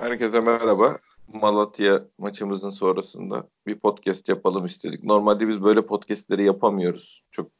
[0.00, 0.96] Herkese merhaba.
[1.32, 5.04] Malatya maçımızın sonrasında bir podcast yapalım istedik.
[5.04, 7.22] Normalde biz böyle podcastleri yapamıyoruz.
[7.30, 7.50] Çok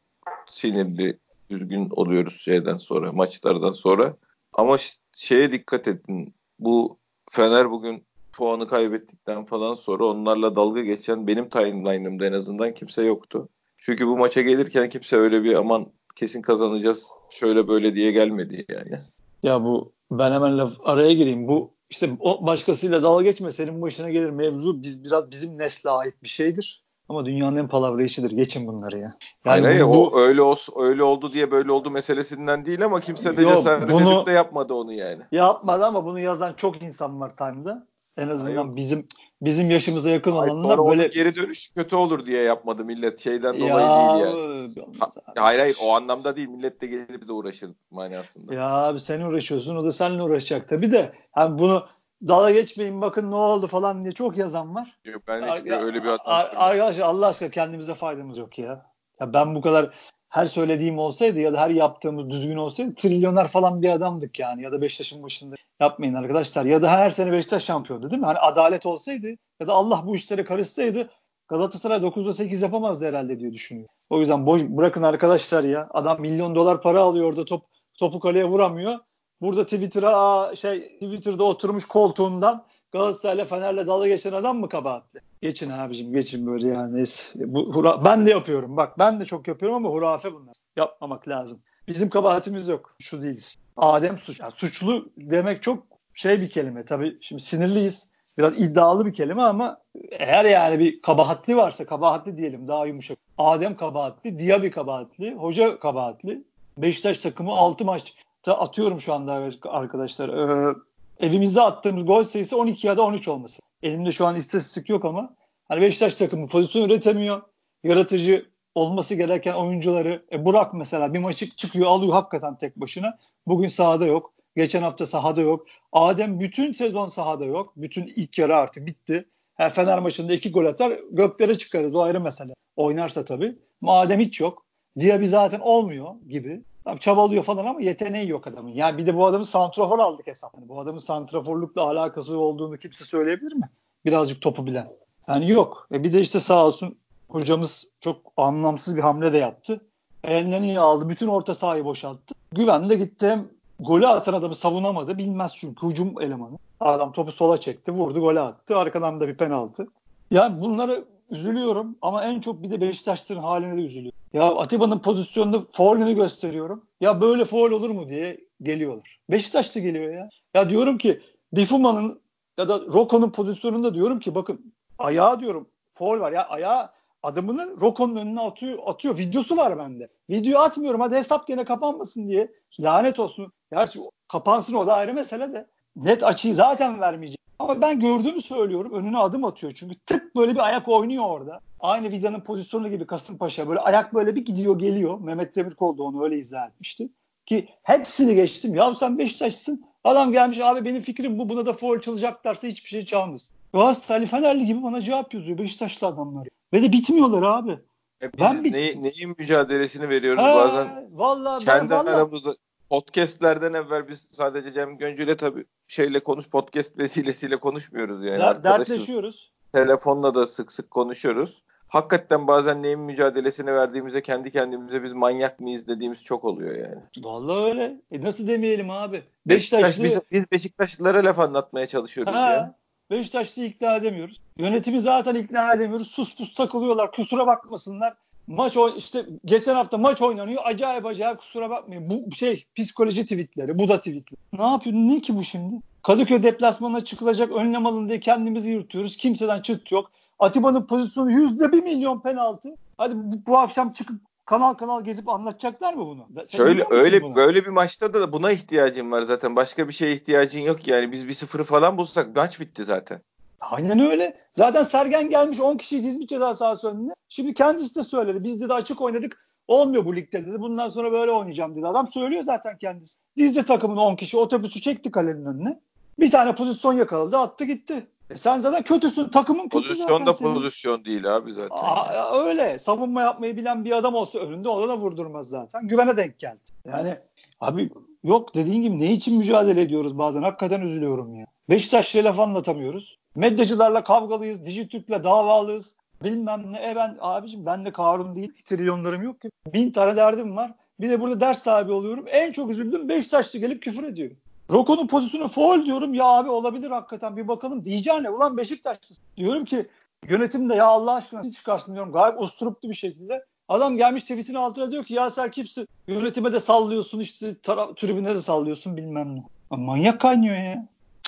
[0.48, 1.18] sinirli,
[1.50, 4.16] üzgün oluyoruz şeyden sonra, maçlardan sonra.
[4.52, 4.76] Ama
[5.12, 6.34] şeye dikkat edin.
[6.58, 6.98] Bu
[7.30, 13.48] Fener bugün puanı kaybettikten falan sonra onlarla dalga geçen benim timeline'ımda en azından kimse yoktu.
[13.78, 15.86] Çünkü bu maça gelirken kimse öyle bir aman
[16.16, 19.00] kesin kazanacağız şöyle böyle diye gelmedi yani.
[19.42, 21.48] Ya bu ben hemen laf araya gireyim.
[21.48, 26.22] Bu işte o başkasıyla dalga geçme senin başına gelir mevzu biz biraz bizim nesle ait
[26.22, 26.84] bir şeydir.
[27.08, 28.30] Ama dünyanın en palavra işidir.
[28.30, 29.14] Geçin bunları ya.
[29.44, 33.36] Yani hayır, bu, o öyle ol, öyle oldu diye böyle oldu meselesinden değil ama kimse
[33.36, 35.22] de cesaret bunu, edip de yapmadı onu yani.
[35.32, 37.86] Yapmadı ama bunu yazan çok insan var Time'da.
[38.16, 38.76] En azından hayır.
[38.76, 39.08] bizim
[39.42, 44.18] bizim yaşımıza yakın olanlar böyle geri dönüş kötü olur diye yapmadı millet şeyden dolayı ya,
[44.18, 44.36] değil
[44.76, 44.98] yani.
[44.98, 48.54] Ha, hayır hayır o anlamda değil millet de gelip de uğraşır manasında.
[48.54, 51.86] Ya abi sen uğraşıyorsun o da seninle uğraşacak tabi de hani bunu
[52.28, 54.98] dala geçmeyin bakın ne oldu falan diye çok yazan var.
[55.04, 58.92] Yok ben hiç öyle bir Arkadaşlar Allah aşkına kendimize faydamız yok ya.
[59.20, 59.32] ya.
[59.32, 59.94] Ben bu kadar
[60.30, 64.72] her söylediğim olsaydı ya da her yaptığımız düzgün olsaydı trilyoner falan bir adamdık yani ya
[64.72, 68.26] da Beşiktaş'ın başında yapmayın arkadaşlar ya da her sene Beşiktaş şampiyondu değil mi?
[68.26, 69.28] Hani adalet olsaydı
[69.60, 71.10] ya da Allah bu işlere karışsaydı
[71.48, 73.88] Galatasaray 9'da 8 yapamazdı herhalde diye düşünüyor.
[74.10, 75.88] O yüzden boş bırakın arkadaşlar ya.
[75.90, 77.64] Adam milyon dolar para alıyor orada top
[77.98, 78.98] topu kaleye vuramıyor.
[79.40, 85.20] Burada Twitter'a şey Twitter'da oturmuş koltuğundan Galatasaray'la Fener'le dalga geçen adam mı kabahatli?
[85.42, 87.04] Geçin abicim geçin böyle yani.
[87.34, 90.54] Bu, hura, ben de yapıyorum bak ben de çok yapıyorum ama hurafe bunlar.
[90.76, 91.60] Yapmamak lazım.
[91.88, 92.94] Bizim kabahatimiz yok.
[92.98, 93.56] Şu değiliz.
[93.76, 94.40] Adem suç.
[94.40, 95.82] Yani suçlu demek çok
[96.14, 96.84] şey bir kelime.
[96.84, 98.10] Tabii şimdi sinirliyiz.
[98.38, 99.78] Biraz iddialı bir kelime ama
[100.10, 103.18] eğer yani bir kabahatli varsa kabahatli diyelim daha yumuşak.
[103.38, 106.44] Adem kabahatli, Diaby kabahatli, hoca kabahatli.
[106.78, 108.14] Beşiktaş takımı 6 maç
[108.46, 110.28] atıyorum şu anda arkadaşlar.
[110.28, 110.74] Ee,
[111.20, 113.62] evimizde attığımız gol sayısı 12 ya da 13 olması.
[113.82, 115.34] Elimde şu an istatistik yok ama
[115.68, 117.42] hani Beşiktaş takımı pozisyon üretemiyor.
[117.84, 123.18] Yaratıcı olması gereken oyuncuları e, Burak mesela bir maçı çıkıyor alıyor hakikaten tek başına.
[123.46, 124.32] Bugün sahada yok.
[124.56, 125.66] Geçen hafta sahada yok.
[125.92, 127.72] Adem bütün sezon sahada yok.
[127.76, 129.28] Bütün ilk yarı artık bitti.
[129.54, 132.54] Ha, Fener maçında iki gol atar göklere çıkarız o ayrı mesele.
[132.76, 133.58] Oynarsa tabii.
[133.80, 134.66] Madem hiç yok.
[134.98, 136.62] Diaby zaten olmuyor gibi.
[136.84, 138.70] Tabii çabalıyor falan ama yeteneği yok adamın.
[138.70, 140.54] Yani bir de bu adamı santrafor aldık hesap.
[140.54, 143.70] Yani bu adamın santraforlukla alakası olduğunu kimse söyleyebilir mi?
[144.04, 144.92] Birazcık topu bilen.
[145.28, 145.88] Yani yok.
[145.92, 146.96] E bir de işte sağ olsun
[147.28, 149.80] hocamız çok anlamsız bir hamle de yaptı.
[150.24, 151.08] Elneni aldı.
[151.08, 152.34] Bütün orta sahayı boşalttı.
[152.52, 153.48] Güven de gitti hem
[153.80, 155.18] golü atan adamı savunamadı.
[155.18, 156.58] Bilmez çünkü hücum elemanı.
[156.80, 157.92] Adam topu sola çekti.
[157.92, 158.76] Vurdu golü attı.
[158.76, 159.86] Arkadan da bir penaltı.
[160.30, 164.18] Yani bunları üzülüyorum ama en çok bir de Beşiktaşların haline de üzülüyorum.
[164.32, 166.84] Ya Atiba'nın pozisyonunda faulünü gösteriyorum.
[167.00, 169.18] Ya böyle faul olur mu diye geliyorlar.
[169.30, 170.28] Beşiktaş da geliyor ya.
[170.54, 171.20] Ya diyorum ki
[171.52, 172.20] Bifuma'nın
[172.58, 176.90] ya da Roko'nun pozisyonunda diyorum ki bakın ayağı diyorum faul var ya ayağı
[177.22, 179.18] adımını Roko'nun önüne atıyor, atıyor.
[179.18, 180.08] Videosu var bende.
[180.30, 182.52] Video atmıyorum hadi hesap gene kapanmasın diye.
[182.80, 183.52] Lanet olsun.
[183.72, 185.66] Gerçi kapansın o da ayrı mesele de.
[185.96, 187.40] Net açıyı zaten vermeyecek.
[187.60, 188.92] Ama ben gördüğümü söylüyorum.
[188.92, 189.72] Önüne adım atıyor.
[189.76, 191.60] Çünkü tık böyle bir ayak oynuyor orada.
[191.80, 193.68] Aynı Vida'nın pozisyonu gibi Kasımpaşa.
[193.68, 195.20] Böyle ayak böyle bir gidiyor geliyor.
[195.20, 197.08] Mehmet Demirkol da onu öyle izah etmişti.
[197.46, 198.74] Ki hepsini geçtim.
[198.74, 199.84] Ya sen Beşiktaş'sın.
[200.04, 201.48] Adam gelmiş abi benim fikrim bu.
[201.48, 203.56] Buna da foul çalacaklarsa hiçbir şey çalmasın.
[203.72, 206.48] Galatasaray Fenerli gibi bana cevap yazıyor Beşiktaşlı adamlar.
[206.72, 207.78] Ve de bitmiyorlar abi.
[208.22, 211.08] E ben bit- ne, neyin mücadelesini veriyoruz He, bazen.
[211.12, 212.14] Vallahi kendi ben, vallahi...
[212.14, 212.54] aramızda
[212.90, 218.38] podcastlerden evvel biz sadece Cem Göncü'yle tabii şeyle konuş podcast vesilesiyle konuşmuyoruz yani.
[218.38, 219.52] Der, dertleşiyoruz.
[219.72, 221.62] Telefonla da sık sık konuşuyoruz.
[221.88, 227.02] Hakikaten bazen neyin mücadelesini verdiğimizde kendi kendimize biz manyak mıyız dediğimiz çok oluyor yani.
[227.18, 228.00] Vallahi öyle.
[228.12, 229.22] E nasıl demeyelim abi?
[229.46, 230.02] Beşiktaşlı...
[230.02, 232.74] Beşiktaş, biz, biz Beşiktaşlılara laf anlatmaya çalışıyoruz ha, ya.
[233.10, 234.36] Beşiktaşlı ikna edemiyoruz.
[234.58, 236.10] Yönetimi zaten ikna edemiyoruz.
[236.10, 237.12] Sus pus takılıyorlar.
[237.12, 238.14] Kusura bakmasınlar.
[238.50, 240.62] Maç işte geçen hafta maç oynanıyor.
[240.64, 242.10] Acayip acayip kusura bakmayın.
[242.10, 244.40] Bu şey psikoloji tweetleri, bu da tweetleri.
[244.52, 245.08] Ne yapıyorsun?
[245.08, 245.76] Ne ki bu şimdi?
[246.02, 249.16] Kadıköy deplasmanına çıkılacak önlem alın diye kendimizi yürütüyoruz.
[249.16, 250.10] Kimseden çıt yok.
[250.38, 252.74] Atiba'nın pozisyonu yüzde bir milyon penaltı.
[252.98, 256.26] Hadi bu, bu akşam çıkıp kanal kanal gezip anlatacaklar mı bunu?
[256.48, 257.34] Sen Şöyle öyle bunu?
[257.34, 259.56] böyle bir maçta da buna ihtiyacın var zaten.
[259.56, 261.12] Başka bir şeye ihtiyacın yok yani.
[261.12, 263.22] Biz bir sıfırı falan bulsak maç bitti zaten.
[263.60, 264.36] Aynen öyle.
[264.52, 267.12] Zaten Sergen gelmiş 10 kişiyi dizmiş ceza sahası önüne.
[267.28, 268.44] Şimdi kendisi de söyledi.
[268.44, 269.46] Biz de açık oynadık.
[269.68, 270.60] Olmuyor bu ligde dedi.
[270.60, 271.86] Bundan sonra böyle oynayacağım dedi.
[271.86, 273.14] Adam söylüyor zaten kendisi.
[273.36, 275.80] Dizdi takımın 10 kişi otobüsü çekti kalenin önüne.
[276.18, 278.06] Bir tane pozisyon yakaladı attı gitti.
[278.30, 279.28] E sen zaten kötüsün.
[279.28, 281.76] Takımın kötü Pozisyon da pozisyon değil abi zaten.
[281.76, 282.78] Aa, öyle.
[282.78, 285.88] Savunma yapmayı bilen bir adam olsa önünde ona da vurdurmaz zaten.
[285.88, 286.60] Güvene denk geldi.
[286.86, 287.18] Yani
[287.60, 287.90] abi
[288.24, 290.42] yok dediğin gibi ne için mücadele ediyoruz bazen.
[290.42, 291.46] Hakikaten üzülüyorum ya.
[291.68, 293.18] Beşiktaş'la laf anlatamıyoruz.
[293.34, 294.64] Medyacılarla kavgalıyız.
[294.64, 295.96] Dijitürk'le davalıyız.
[296.24, 296.90] Bilmem ne.
[296.90, 298.52] E ben abicim ben de Karun değil.
[298.64, 299.50] Trilyonlarım yok ki.
[299.72, 300.72] Bin tane derdim var.
[301.00, 302.24] Bir de burada ders sahibi oluyorum.
[302.28, 304.30] En çok üzüldüm Beşiktaşlı gelip küfür ediyor.
[304.70, 306.14] Roko'nun pozisyonu foul diyorum.
[306.14, 307.84] Ya abi olabilir hakikaten bir bakalım.
[307.84, 309.14] Diyeceğine ulan Beşiktaşlı.
[309.36, 309.86] Diyorum ki
[310.28, 312.12] yönetimde ya Allah aşkına çıkarsın diyorum.
[312.12, 313.44] Gayet usturuplu bir şekilde.
[313.68, 315.88] Adam gelmiş tweetinin altına diyor ki ya sen kimsin?
[316.08, 319.42] Yönetime de sallıyorsun işte taraf, tribüne de sallıyorsun bilmem ne.
[319.70, 320.86] manyak kaynıyor ya.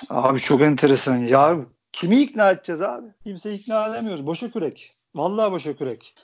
[0.09, 1.57] Abi çok enteresan ya.
[1.93, 3.07] Kimi ikna edeceğiz abi?
[3.23, 4.27] Kimse ikna edemiyoruz.
[4.27, 4.95] Boşa kürek.
[5.15, 6.15] Vallahi boşa kürek.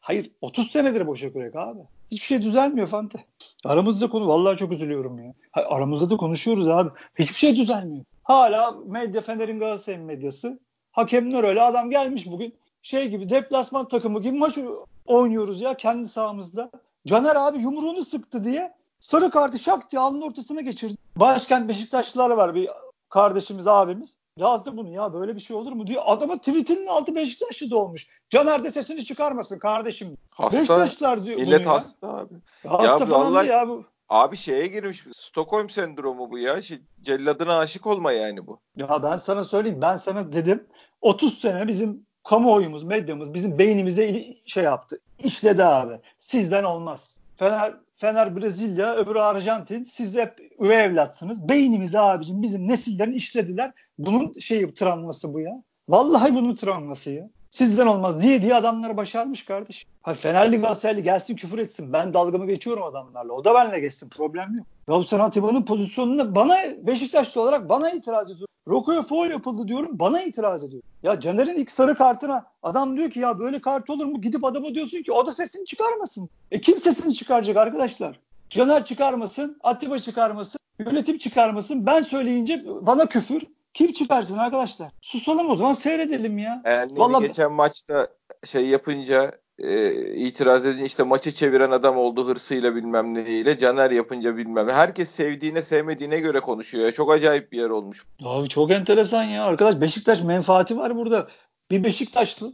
[0.00, 1.80] hayır 30 senedir boşa kürek abi.
[2.10, 3.24] Hiçbir şey düzelmiyor Fante.
[3.64, 5.34] Aramızda konu vallahi çok üzülüyorum ya.
[5.52, 6.90] Aramızda da konuşuyoruz abi.
[7.18, 8.04] Hiçbir şey düzelmiyor.
[8.22, 10.60] Hala medya Fener'in Galatasaray'ın medyası.
[10.92, 14.58] Hakemler öyle adam gelmiş bugün şey gibi deplasman takımı gibi maç
[15.06, 16.70] oynuyoruz ya kendi sahamızda.
[17.06, 20.96] Caner abi yumruğunu sıktı diye sarı kartı şak diye alnın ortasına geçirdi.
[21.16, 22.68] Başkent Beşiktaşlılar var bir
[23.12, 24.14] kardeşimiz abimiz.
[24.36, 26.00] Yazdı bunu ya böyle bir şey olur mu diye.
[26.00, 28.08] Adama tweetinin altı Beşiktaşlı da olmuş.
[28.30, 30.16] Caner de sesini çıkarmasın kardeşim.
[30.30, 30.58] Hasta.
[30.58, 32.12] Beşiktaşlılar diyor Millet bunu hasta ya.
[32.12, 32.34] abi.
[32.68, 33.84] Hasta ya falan Allah, ya bu.
[34.08, 35.04] Abi şeye girmiş.
[35.16, 36.62] Stockholm sendromu bu ya.
[36.62, 38.60] Şey, celladına aşık olma yani bu.
[38.76, 39.80] Ya ben sana söyleyeyim.
[39.80, 40.66] Ben sana dedim
[41.00, 44.98] 30 sene bizim kamuoyumuz, medyamız bizim beynimize şey yaptı.
[45.18, 46.00] İşledi abi.
[46.18, 47.20] Sizden olmaz.
[47.36, 49.84] Fener Fener Brezilya, öbürü Arjantin.
[49.84, 51.48] Siz hep üvey evlatsınız.
[51.48, 53.72] Beynimize abicim bizim nesillerin işlediler.
[53.98, 55.62] Bunun şeyi travması bu ya.
[55.88, 57.28] Vallahi bunun travması ya.
[57.50, 59.90] Sizden olmaz diye diye adamları başarmış kardeşim.
[60.02, 61.92] Ha Fenerli Galatasaraylı gelsin küfür etsin.
[61.92, 63.32] Ben dalgamı geçiyorum adamlarla.
[63.32, 64.08] O da benimle geçsin.
[64.08, 64.66] Problem yok.
[64.88, 68.48] Ya sen Atiba'nın pozisyonunda bana Beşiktaşlı olarak bana itiraz ediyor.
[68.68, 69.98] Roko'ya foul yapıldı diyorum.
[69.98, 70.82] Bana itiraz ediyor.
[71.02, 74.20] Ya Caner'in ilk sarı kartına adam diyor ki ya böyle kart olur mu?
[74.20, 76.28] Gidip adama diyorsun ki o da sesini çıkarmasın.
[76.50, 78.20] E kim sesini çıkaracak arkadaşlar?
[78.50, 81.86] Caner çıkarmasın, Atiba çıkarmasın, yönetim çıkarmasın.
[81.86, 83.42] Ben söyleyince bana küfür.
[83.74, 84.92] Kim çıkarsın arkadaşlar?
[85.00, 86.62] Susalım o zaman seyredelim ya.
[86.64, 87.26] Yani Vallahi...
[87.26, 88.08] geçen maçta
[88.44, 89.32] şey yapınca
[89.62, 93.58] e, itiraz edin işte maçı çeviren adam oldu hırsıyla bilmem neyle.
[93.58, 94.68] Caner yapınca bilmem.
[94.68, 96.92] Herkes sevdiğine sevmediğine göre konuşuyor.
[96.92, 98.06] Çok acayip bir yer olmuş.
[98.24, 99.44] Abi çok enteresan ya.
[99.44, 101.28] Arkadaş Beşiktaş menfaati var burada.
[101.70, 102.52] Bir Beşiktaşlı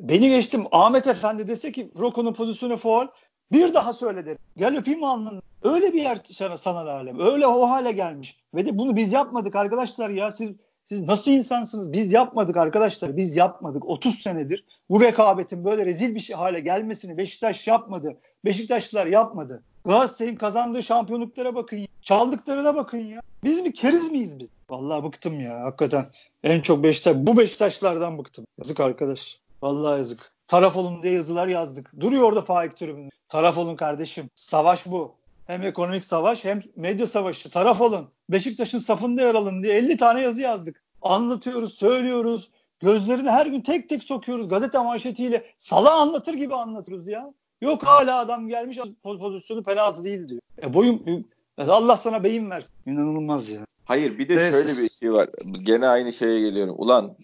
[0.00, 3.06] beni geçtim Ahmet Efendi dese ki Roko'nun pozisyonu faul
[3.52, 4.38] bir daha söyle derim.
[4.56, 5.42] Gel öpeyim alnını.
[5.62, 7.20] Öyle bir yer sana, sanal alem.
[7.20, 8.36] Öyle o hale gelmiş.
[8.54, 10.32] Ve de bunu biz yapmadık arkadaşlar ya.
[10.32, 10.50] Siz
[10.88, 11.92] siz nasıl insansınız?
[11.92, 13.16] Biz yapmadık arkadaşlar.
[13.16, 13.84] Biz yapmadık.
[13.86, 18.16] 30 senedir bu rekabetin böyle rezil bir şey hale gelmesini Beşiktaş yapmadı.
[18.44, 19.62] Beşiktaşlılar yapmadı.
[19.84, 21.86] Galatasaray'ın kazandığı şampiyonluklara bakın.
[22.02, 23.20] Çaldıklarına bakın ya.
[23.44, 24.48] Biz mi keriz miyiz biz?
[24.70, 26.06] Vallahi bıktım ya hakikaten.
[26.44, 28.46] En çok Beşiktaş bu Beşiktaşlardan bıktım.
[28.58, 29.38] Yazık arkadaş.
[29.62, 30.32] Vallahi yazık.
[30.48, 31.92] Taraf olun diye yazılar yazdık.
[32.00, 33.10] Duruyor orada Faik tribünde.
[33.28, 34.30] Taraf olun kardeşim.
[34.34, 35.14] Savaş bu.
[35.46, 37.50] Hem ekonomik savaş hem medya savaşı.
[37.50, 38.08] Taraf olun.
[38.30, 40.82] Beşiktaş'ın safında yer alın diye 50 tane yazı yazdık.
[41.02, 42.50] Anlatıyoruz, söylüyoruz.
[42.80, 44.48] Gözlerini her gün tek tek sokuyoruz.
[44.48, 47.34] Gazete manşetiyle sala anlatır gibi anlatıyoruz ya.
[47.60, 50.40] Yok hala adam gelmiş pozisyonu penaltı değil diyor.
[50.62, 51.26] E boyun
[51.58, 52.72] Allah sana beyin versin.
[52.86, 53.60] İnanılmaz ya.
[53.84, 54.52] Hayır bir de Neyse.
[54.52, 55.28] şöyle bir şey var.
[55.62, 56.74] Gene aynı şeye geliyorum.
[56.78, 57.16] Ulan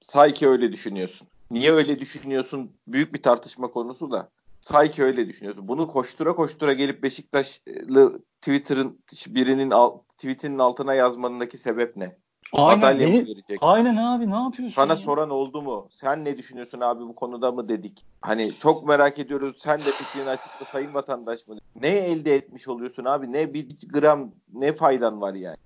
[0.00, 1.28] say ki öyle düşünüyorsun.
[1.50, 2.70] Niye öyle düşünüyorsun?
[2.88, 4.28] Büyük bir tartışma konusu da.
[4.60, 5.68] Say ki öyle düşünüyorsun.
[5.68, 9.70] Bunu koştura koştura gelip Beşiktaşlı Twitter'ın birinin
[10.18, 12.16] tweetinin altına yazmanındaki sebep ne?
[12.52, 13.58] Aynen, Madalya beni, verecek?
[13.60, 14.74] Aynen abi ne yapıyorsun?
[14.74, 14.96] Sana ya?
[14.96, 15.88] soran oldu mu?
[15.90, 18.04] Sen ne düşünüyorsun abi bu konuda mı dedik?
[18.20, 19.58] Hani çok merak ediyoruz.
[19.60, 21.56] Sen de fikrini açıkla sayın vatandaş mı?
[21.82, 23.32] Ne elde etmiş oluyorsun abi?
[23.32, 25.56] Ne bir gram ne faydan var yani?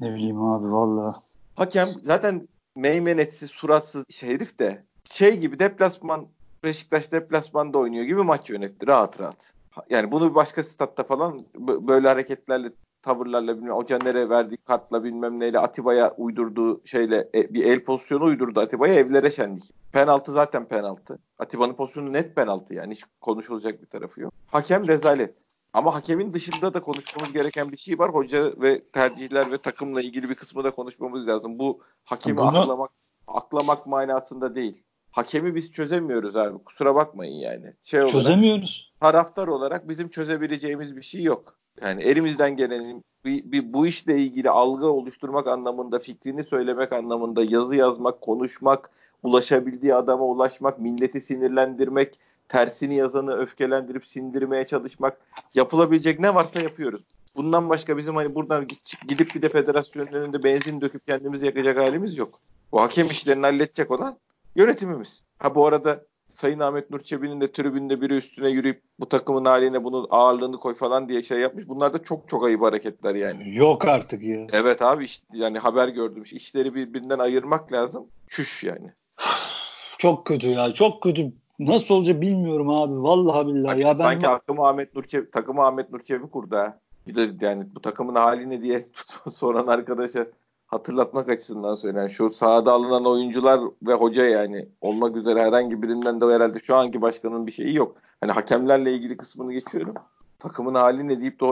[0.00, 1.22] Ne bileyim abi valla.
[1.56, 6.28] Hakem zaten meymenetsiz, suratsız herif de şey gibi deplasman
[6.64, 9.52] Beşiktaş deplasmanda oynuyor gibi maç yönetti rahat rahat.
[9.90, 12.72] Yani bunu bir başka statta falan böyle hareketlerle
[13.08, 18.24] tavırlarla bilmem o Caner'e verdiği kartla bilmem neyle Atiba'ya uydurduğu şeyle e, bir el pozisyonu
[18.24, 19.64] uydurdu Atiba'ya evlere şenlik.
[19.92, 21.18] Penaltı zaten penaltı.
[21.38, 24.32] Atiba'nın pozisyonu net penaltı yani hiç konuşulacak bir tarafı yok.
[24.46, 25.38] Hakem rezalet.
[25.72, 28.14] Ama hakemin dışında da konuşmamız gereken bir şey var.
[28.14, 31.58] Hoca ve tercihler ve takımla ilgili bir kısmı da konuşmamız lazım.
[31.58, 32.58] Bu hakemi Bunu...
[32.58, 32.90] aklamak
[33.26, 34.82] aklamak manasında değil.
[35.10, 36.64] Hakemi biz çözemiyoruz abi.
[36.64, 37.74] Kusura bakmayın yani.
[37.82, 38.92] Şey olarak, Çözemiyoruz.
[39.00, 41.58] Taraftar olarak bizim çözebileceğimiz bir şey yok.
[41.82, 47.76] Yani elimizden gelenin bir, bir, bu işle ilgili algı oluşturmak anlamında, fikrini söylemek anlamında, yazı
[47.76, 48.90] yazmak, konuşmak,
[49.22, 52.18] ulaşabildiği adama ulaşmak, milleti sinirlendirmek,
[52.48, 55.20] tersini yazanı öfkelendirip sindirmeye çalışmak,
[55.54, 57.02] yapılabilecek ne varsa yapıyoruz.
[57.36, 58.66] Bundan başka bizim hani buradan
[59.08, 62.28] gidip bir de federasyonun önünde benzin döküp kendimizi yakacak halimiz yok.
[62.72, 64.18] Bu hakem işlerini halledecek olan
[64.56, 65.22] yönetimimiz.
[65.38, 66.04] Ha bu arada
[66.40, 70.74] Sayın Ahmet Nur Çebi'nin de tribünde biri üstüne yürüyüp bu takımın haline bunun ağırlığını koy
[70.74, 71.68] falan diye şey yapmış.
[71.68, 73.56] Bunlar da çok çok ayıp hareketler yani.
[73.56, 74.46] Yok artık ya.
[74.52, 76.22] Evet abi işte yani haber gördüm.
[76.32, 78.06] İşleri birbirinden ayırmak lazım.
[78.26, 78.92] Çüş yani.
[79.98, 80.72] Çok kötü ya.
[80.74, 81.32] Çok kötü.
[81.58, 83.02] Nasıl olacak bilmiyorum abi.
[83.02, 83.80] Vallahi billahi.
[83.80, 86.78] ya ben sanki takımı Ahmet Nur Çebi, takımı Ahmet Nur Çebi kurdu ha.
[87.06, 88.84] Bir de yani bu takımın hali ne diye
[89.30, 90.26] soran arkadaşa
[90.68, 96.26] hatırlatmak açısından söylenen şu sahada alınan oyuncular ve hoca yani olmak üzere herhangi birinden de
[96.26, 97.96] herhalde şu anki başkanın bir şeyi yok.
[98.20, 99.94] Hani hakemlerle ilgili kısmını geçiyorum.
[100.38, 101.46] Takımın hali ne deyip de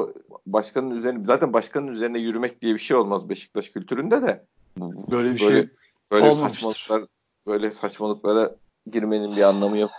[0.46, 4.44] başkanın üzerine zaten başkanın üzerine yürümek diye bir şey olmaz Beşiktaş kültüründe de.
[5.10, 5.68] Böyle bir böyle, şey
[6.12, 7.04] böyle saçmalıklar
[7.46, 8.54] böyle saçmalıklara
[8.90, 9.90] girmenin bir anlamı yok.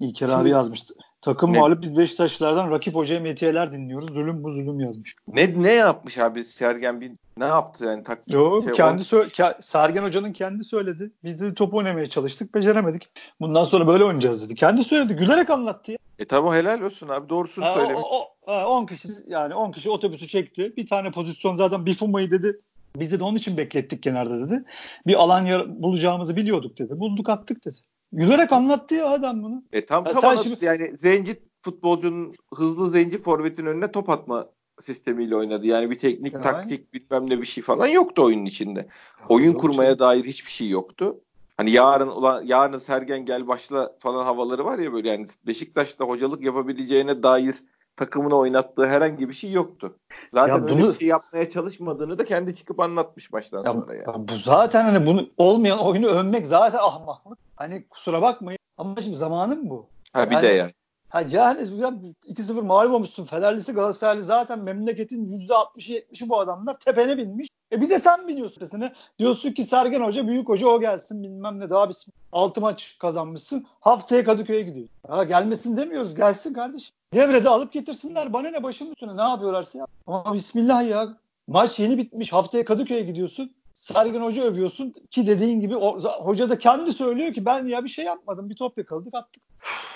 [0.00, 0.94] İlker abi yazmıştı.
[1.24, 1.58] Takım ne?
[1.58, 4.14] mağlup biz Beşiktaşlardan rakip hocaya metiyeler dinliyoruz.
[4.14, 5.16] Zulüm bu zulüm yazmış.
[5.28, 8.34] Ne ne yapmış abi Sergen bir ne yaptı yani taktik?
[8.34, 11.10] Yo, şey kendi sö- ke- Sergen hocanın kendi söyledi.
[11.24, 13.10] Biz de top oynamaya çalıştık, beceremedik.
[13.40, 14.54] Bundan sonra böyle oynayacağız dedi.
[14.54, 15.14] Kendi söyledi.
[15.16, 15.98] Gülerek anlattı ya.
[16.18, 18.02] E tamam helal olsun abi doğrusunu ha, söylemiş.
[18.46, 20.72] 10 kişi yani 10 kişi otobüsü çekti.
[20.76, 22.60] Bir tane pozisyon zaten Bifuma'yı dedi.
[22.96, 24.64] Biz de onun için beklettik kenarda dedi.
[25.06, 25.46] Bir alan
[25.82, 27.00] bulacağımızı biliyorduk dedi.
[27.00, 27.78] Bulduk attık dedi.
[28.16, 29.62] Gülerek anlattı ya adam bunu.
[29.72, 30.64] E tam ya tam şimdi...
[30.64, 34.46] yani zenci futbolcunun hızlı zenci forvetin önüne top atma
[34.82, 35.66] sistemiyle oynadı.
[35.66, 36.42] Yani bir teknik, yani.
[36.42, 38.78] taktik bilmem ne bir şey falan yoktu oyunun içinde.
[38.80, 39.98] Ya, Oyun kurmaya şey.
[39.98, 41.20] dair hiçbir şey yoktu.
[41.56, 46.44] Hani yarın ulan yarın Sergen gel başla falan havaları var ya böyle yani Beşiktaş'ta hocalık
[46.44, 47.56] yapabileceğine dair
[47.96, 49.98] takımını oynattığı herhangi bir şey yoktu.
[50.34, 53.94] Zaten ya bunu, öyle bir şey yapmaya çalışmadığını da kendi çıkıp anlatmış baştan ya, sonra
[53.94, 54.28] yani.
[54.28, 57.38] Bu zaten hani bunu olmayan oyunu övmek zaten ahmaklık.
[57.56, 59.86] Hani kusura bakmayın ama şimdi zamanın bu.
[60.12, 60.72] Ha bir yani, de yani.
[61.14, 63.24] Ha yani 2-0 mağlup olmuşsun.
[63.24, 67.48] Fenerlisi Galatasaraylı zaten memleketin %60'ı 70'i bu adamlar tepene binmiş.
[67.72, 68.92] E bir de sen biniyorsun tepesine.
[69.18, 71.96] Diyorsun ki Sergen Hoca büyük hoca o gelsin bilmem ne daha bir
[72.32, 73.66] 6 maç kazanmışsın.
[73.80, 74.88] Haftaya Kadıköy'e gidiyor.
[75.08, 76.14] Ha gelmesin demiyoruz.
[76.14, 76.94] Gelsin kardeşim.
[77.14, 78.32] Devrede alıp getirsinler.
[78.32, 79.86] Bana ne başım üstüne ne yapıyorlarsa ya.
[80.06, 81.16] Ama bismillah ya.
[81.46, 82.32] Maç yeni bitmiş.
[82.32, 83.54] Haftaya Kadıköy'e gidiyorsun.
[83.74, 87.88] Sergen Hoca övüyorsun ki dediğin gibi o, hoca da kendi söylüyor ki ben ya bir
[87.88, 88.50] şey yapmadım.
[88.50, 89.42] Bir top yakaladık attık.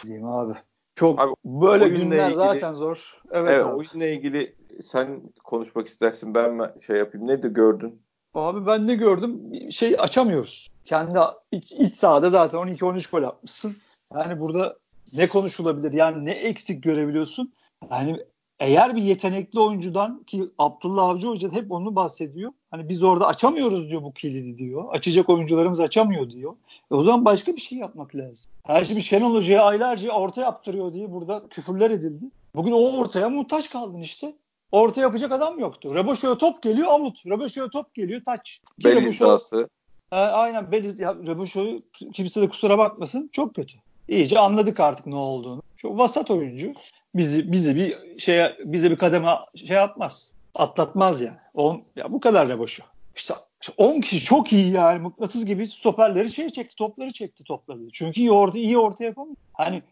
[0.07, 0.55] Diyeyim abi.
[0.99, 3.23] Çok abi, böyle günler ilgili, zaten zor.
[3.31, 3.75] Evet, evet abi.
[3.75, 7.27] oyunla ilgili sen konuşmak istersin ben mi şey yapayım.
[7.27, 8.03] Ne de gördün?
[8.35, 9.41] Abi ben ne gördüm?
[9.71, 10.69] Şey açamıyoruz.
[10.85, 11.19] Kendi
[11.53, 13.77] iç, iç sahada zaten 12-13 gol atmışsın.
[14.15, 14.77] Yani burada
[15.13, 15.93] ne konuşulabilir?
[15.93, 17.53] Yani ne eksik görebiliyorsun?
[17.91, 18.19] Yani
[18.61, 22.53] eğer bir yetenekli oyuncudan ki Abdullah Avcı Hoca hep onu bahsediyor.
[22.71, 24.85] Hani biz orada açamıyoruz diyor bu kilidi diyor.
[24.91, 26.55] Açacak oyuncularımız açamıyor diyor.
[26.91, 28.53] E o zaman başka bir şey yapmak lazım.
[28.65, 32.25] Her şey bir Şenol Hoca'ya aylarca orta yaptırıyor diye burada küfürler edildi.
[32.55, 34.35] Bugün o ortaya muhtaç kaldın işte.
[34.73, 35.95] Orta yapacak adam yoktu.
[35.95, 37.27] Reboşo'ya top geliyor avut.
[37.27, 38.61] Reboşo'ya top geliyor taç.
[38.85, 39.69] Bel iddiası.
[40.13, 40.85] E, aynen Bel
[41.27, 41.83] Reboşo'yu
[42.15, 43.29] kimse de kusura bakmasın.
[43.33, 43.79] Çok kötü.
[44.09, 45.63] İyice anladık artık ne olduğunu.
[45.81, 46.73] Şu vasat oyuncu
[47.15, 50.33] bizi bizi bir şeye bize bir kademe şey yapmaz.
[50.55, 51.37] Atlatmaz yani.
[51.55, 52.83] On, ya bu kadar Reboşo.
[53.17, 53.35] İşte
[53.77, 57.81] 10 kişi çok iyi yani mıknatıs gibi stoperleri şey çekti topları çekti topladı.
[57.93, 59.37] Çünkü iyi orta iyi orta yapamıyor.
[59.53, 59.83] Hani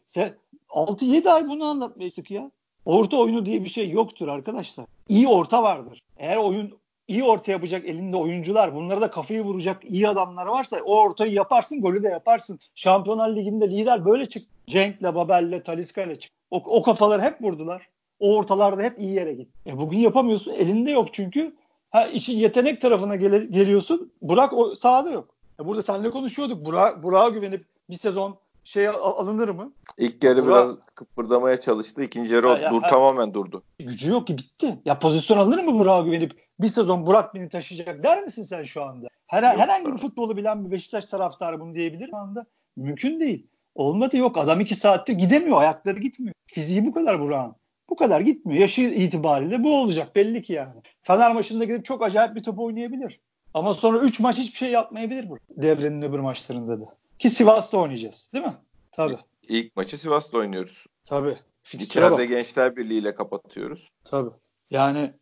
[0.68, 2.50] 6-7 ay bunu anlatmıştık ya.
[2.84, 4.86] Orta oyunu diye bir şey yoktur arkadaşlar.
[5.08, 6.02] İyi orta vardır.
[6.16, 6.78] Eğer oyun
[7.08, 11.80] iyi orta yapacak elinde oyuncular, bunlara da kafayı vuracak iyi adamlar varsa o ortayı yaparsın,
[11.80, 12.58] golü de yaparsın.
[12.74, 14.50] Şampiyonlar Ligi'nde lider böyle çıktı.
[14.66, 16.36] Cenk'le, Babel'le, Taliska'yla çıktı.
[16.50, 17.88] O, o kafaları hep vurdular.
[18.20, 19.52] O ortalarda hep iyi yere gitti.
[19.66, 20.52] E bugün yapamıyorsun.
[20.52, 21.56] Elinde yok çünkü.
[21.90, 24.12] Ha işin yetenek tarafına gel- geliyorsun.
[24.22, 25.28] Burak o sahada yok.
[25.60, 26.64] E burada seninle konuşuyorduk.
[26.66, 29.72] Burak Burak'a güvenip bir sezon şey alınır mı?
[29.98, 32.02] İlk yarı Burak, biraz kıpırdamaya çalıştı.
[32.02, 33.62] İkinci yarı ya, dur, ya, tamamen durdu.
[33.78, 34.78] Gücü yok ki bitti.
[34.84, 38.84] Ya pozisyon alınır mı Burak'a güvenip bir sezon Burak beni taşıyacak der misin sen şu
[38.84, 39.08] anda?
[39.26, 42.46] Her, herhangi bir futbolu bilen bir Beşiktaş taraftarı bunu diyebilir mi anda?
[42.76, 43.46] Mümkün değil.
[43.74, 44.38] Olmadı yok.
[44.38, 45.60] Adam iki saatte gidemiyor.
[45.60, 46.34] Ayakları gitmiyor.
[46.46, 47.54] Fiziği bu kadar Burak'ın.
[47.90, 48.60] Bu kadar gitmiyor.
[48.60, 50.82] Yaşı itibariyle bu olacak belli ki yani.
[51.02, 53.20] Fener maçında gidip çok acayip bir top oynayabilir.
[53.54, 55.38] Ama sonra 3 maç hiçbir şey yapmayabilir bu.
[55.50, 56.84] Devrenin öbür maçlarında da.
[57.18, 58.30] Ki Sivas'ta oynayacağız.
[58.34, 58.54] Değil mi?
[58.92, 59.18] Tabii.
[59.48, 60.86] İlk maçı Sivas'ta oynuyoruz.
[61.04, 61.36] Tabii.
[61.72, 62.28] İçeride bak.
[62.28, 63.88] Gençler Birliği ile kapatıyoruz.
[64.04, 64.30] Tabii.
[64.70, 65.12] Yani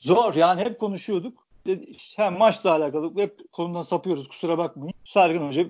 [0.00, 0.34] zor.
[0.34, 1.46] Yani hep konuşuyorduk.
[2.16, 4.28] Hem maçla alakalı hep konudan sapıyoruz.
[4.28, 4.94] Kusura bakmayın.
[5.04, 5.64] Sergen Hoca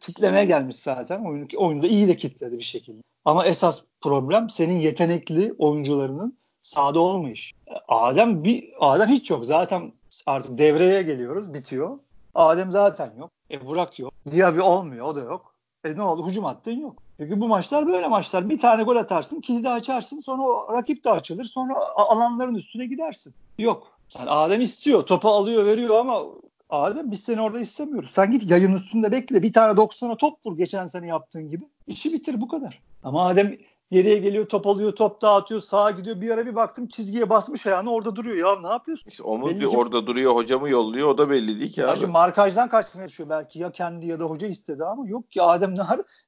[0.00, 1.24] kitlemeye gelmiş zaten.
[1.24, 3.02] Oyunu, oyunda iyi de kitledi bir şekilde.
[3.24, 7.52] Ama esas problem senin yetenekli oyuncularının sahada olmayış.
[7.88, 9.46] Adem bir Adem hiç yok.
[9.46, 9.92] Zaten
[10.26, 11.54] artık devreye geliyoruz.
[11.54, 11.98] Bitiyor.
[12.34, 13.30] Adem zaten yok.
[13.50, 14.12] E Burak yok.
[14.30, 15.06] Diaby olmuyor.
[15.06, 15.54] O da yok.
[15.84, 16.26] E ne oldu?
[16.26, 17.02] Hücum attın yok.
[17.18, 18.50] Çünkü bu maçlar böyle maçlar.
[18.50, 20.20] Bir tane gol atarsın, kilidi açarsın.
[20.20, 21.44] Sonra rakip de açılır.
[21.44, 23.34] Sonra alanların üstüne gidersin.
[23.58, 23.98] Yok.
[24.18, 25.06] Yani Adem istiyor.
[25.06, 26.22] Topu alıyor, veriyor ama
[26.70, 28.10] Adem biz seni orada istemiyoruz.
[28.10, 29.42] Sen git yayın üstünde bekle.
[29.42, 31.64] Bir tane 90'a top vur geçen sene yaptığın gibi.
[31.86, 32.82] İşi bitir bu kadar.
[33.02, 33.56] Ama Adem
[33.90, 36.20] geriye geliyor top alıyor top dağıtıyor sağa gidiyor.
[36.20, 38.48] Bir ara bir baktım çizgiye basmış ayağını orada duruyor.
[38.48, 39.10] Ya ne yapıyorsun?
[39.10, 39.76] İşte Omuz belli bir ki...
[39.76, 42.06] orada duruyor hocamı yolluyor o da belli değil ki abi.
[42.06, 45.82] Markajdan kaçmaya çalışıyor belki ya kendi ya da hoca istedi ama yok ki Adem ne,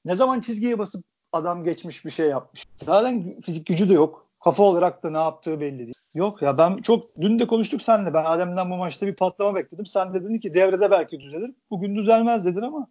[0.04, 2.64] ne zaman çizgiye basıp adam geçmiş bir şey yapmış.
[2.76, 4.26] Zaten fizik gücü de yok.
[4.44, 5.94] Kafa olarak da ne yaptığı belli değil.
[6.14, 8.14] Yok ya ben çok dün de konuştuk seninle.
[8.14, 9.86] Ben Adem'den bu maçta bir patlama bekledim.
[9.86, 11.50] Sen de dedin ki devrede belki düzelir.
[11.70, 12.86] Bugün düzelmez dedin ama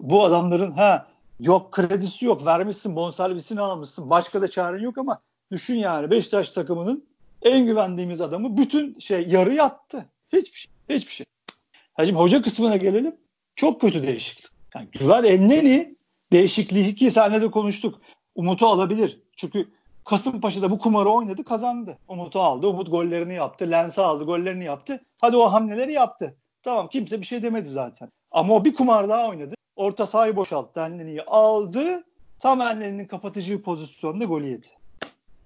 [0.00, 1.06] bu adamların ha
[1.40, 2.46] yok kredisi yok.
[2.46, 4.10] Vermişsin bonservisini almışsın.
[4.10, 5.20] Başka da çaren yok ama
[5.52, 7.04] düşün yani Beşiktaş takımının
[7.42, 10.06] en güvendiğimiz adamı bütün şey yarı yattı.
[10.32, 10.72] Hiçbir şey.
[10.88, 11.26] Hiçbir şey.
[11.94, 13.16] Ha şimdi hoca kısmına gelelim.
[13.56, 14.46] Çok kötü değişiklik.
[14.74, 15.96] Yani Güven Elneni
[16.32, 18.00] değişikliği ki seninle de konuştuk.
[18.34, 19.20] Umut'u alabilir.
[19.36, 19.68] Çünkü
[20.04, 21.98] Kasımpaşa'da bu kumarı oynadı kazandı.
[22.08, 22.66] Umut'u aldı.
[22.66, 23.70] Umut gollerini yaptı.
[23.70, 25.00] Lens'i aldı gollerini yaptı.
[25.20, 26.36] Hadi o hamleleri yaptı.
[26.62, 28.08] Tamam kimse bir şey demedi zaten.
[28.30, 29.54] Ama o bir kumar daha oynadı.
[29.76, 30.80] Orta sahayı boşalttı.
[30.80, 32.04] Enleni'yi aldı.
[32.40, 34.66] Tam Enleni'nin kapatıcı pozisyonda golü yedi.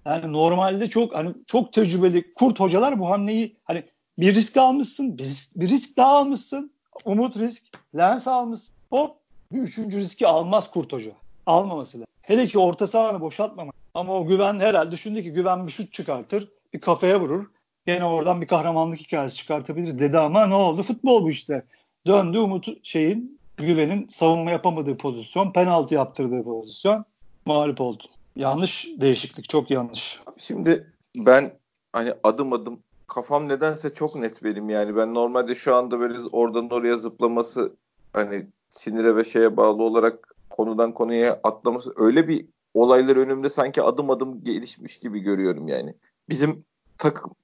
[0.05, 3.83] Yani normalde çok hani çok tecrübeli kurt hocalar bu hamleyi hani
[4.19, 6.71] bir risk almışsın, bir risk, bir risk daha almışsın.
[7.05, 7.63] Umut risk,
[7.97, 8.75] Lens almışsın.
[8.89, 9.17] Hop
[9.51, 11.11] bir üçüncü riski almaz kurt hoca.
[11.45, 12.13] Almaması lazım.
[12.21, 13.78] Hele ki orta sahanı boşaltmamak.
[13.93, 16.51] Ama o güven herhalde düşündü ki güven bir şut çıkartır.
[16.73, 17.45] Bir kafaya vurur.
[17.85, 20.83] Gene oradan bir kahramanlık hikayesi çıkartabiliriz dedi ama ne oldu?
[20.83, 21.65] Futbol bu işte.
[22.07, 27.05] Döndü Umut şeyin güvenin savunma yapamadığı pozisyon, penaltı yaptırdığı pozisyon
[27.45, 28.03] mağlup oldu.
[28.35, 30.19] Yanlış değişiklik, çok yanlış.
[30.37, 31.51] Şimdi ben
[31.93, 34.95] hani adım adım kafam nedense çok net benim yani.
[34.95, 37.75] Ben normalde şu anda böyle oradan oraya zıplaması
[38.13, 44.09] hani sinire ve şeye bağlı olarak konudan konuya atlaması öyle bir olaylar önümde sanki adım
[44.09, 45.93] adım gelişmiş gibi görüyorum yani.
[46.29, 46.65] Bizim
[46.97, 47.35] takım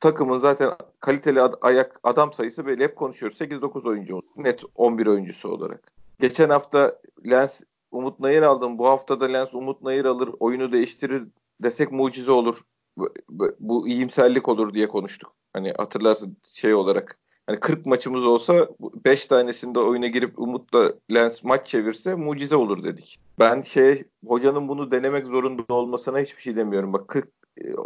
[0.00, 3.40] takımın zaten kaliteli ad, ayak adam sayısı böyle hep konuşuyoruz.
[3.40, 5.92] 8-9 oyuncu net 11 oyuncusu olarak.
[6.20, 7.00] Geçen hafta
[7.30, 7.60] Lens
[7.90, 8.78] Umut Nayır aldım.
[8.78, 11.24] Bu hafta da Lens Umut Nayır alır, oyunu değiştirir
[11.62, 12.60] desek mucize olur.
[12.96, 13.12] Bu,
[13.60, 15.32] bu, iyimserlik olur diye konuştuk.
[15.52, 18.68] Hani hatırlarsın şey olarak hani 40 maçımız olsa
[19.04, 23.18] 5 tanesinde oyuna girip Umut'la Lens maç çevirse mucize olur dedik.
[23.38, 26.92] Ben şey hocanın bunu denemek zorunda olmasına hiçbir şey demiyorum.
[26.92, 27.28] Bak 40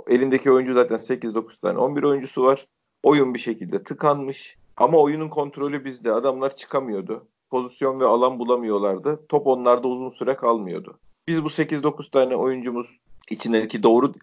[0.07, 2.67] elindeki oyuncu zaten 8-9 tane 11 oyuncusu var.
[3.03, 4.57] Oyun bir şekilde tıkanmış.
[4.77, 6.13] Ama oyunun kontrolü bizde.
[6.13, 7.27] Adamlar çıkamıyordu.
[7.51, 9.27] Pozisyon ve alan bulamıyorlardı.
[9.29, 10.99] Top onlarda uzun süre kalmıyordu.
[11.29, 12.99] Biz bu 8-9 tane oyuncumuz
[13.31, 14.15] içindeki doğru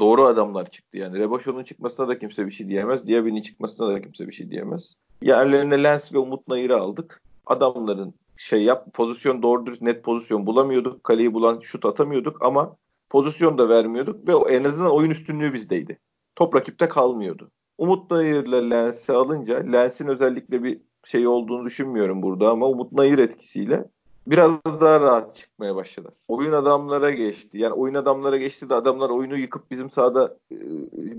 [0.00, 0.98] doğru adamlar çıktı.
[0.98, 3.08] Yani Reboşo'nun çıkmasına da kimse bir şey diyemez.
[3.08, 4.94] Diaby'nin çıkmasına da kimse bir şey diyemez.
[5.22, 7.22] Yerlerine Lens ve Umut Nayır'ı aldık.
[7.46, 11.04] Adamların şey yap pozisyon doğru dürüst net pozisyon bulamıyorduk.
[11.04, 12.76] Kaleyi bulan şut atamıyorduk ama
[13.10, 15.98] pozisyon da vermiyorduk ve en azından oyun üstünlüğü bizdeydi.
[16.36, 17.50] Top rakipte kalmıyordu.
[17.78, 23.84] Umut Nayır'la Lens'i alınca Lens'in özellikle bir şey olduğunu düşünmüyorum burada ama Umut Nayır etkisiyle
[24.26, 26.14] biraz daha rahat çıkmaya başladılar.
[26.28, 27.58] Oyun adamlara geçti.
[27.58, 30.56] Yani oyun adamlara geçti de adamlar oyunu yıkıp bizim sahada e,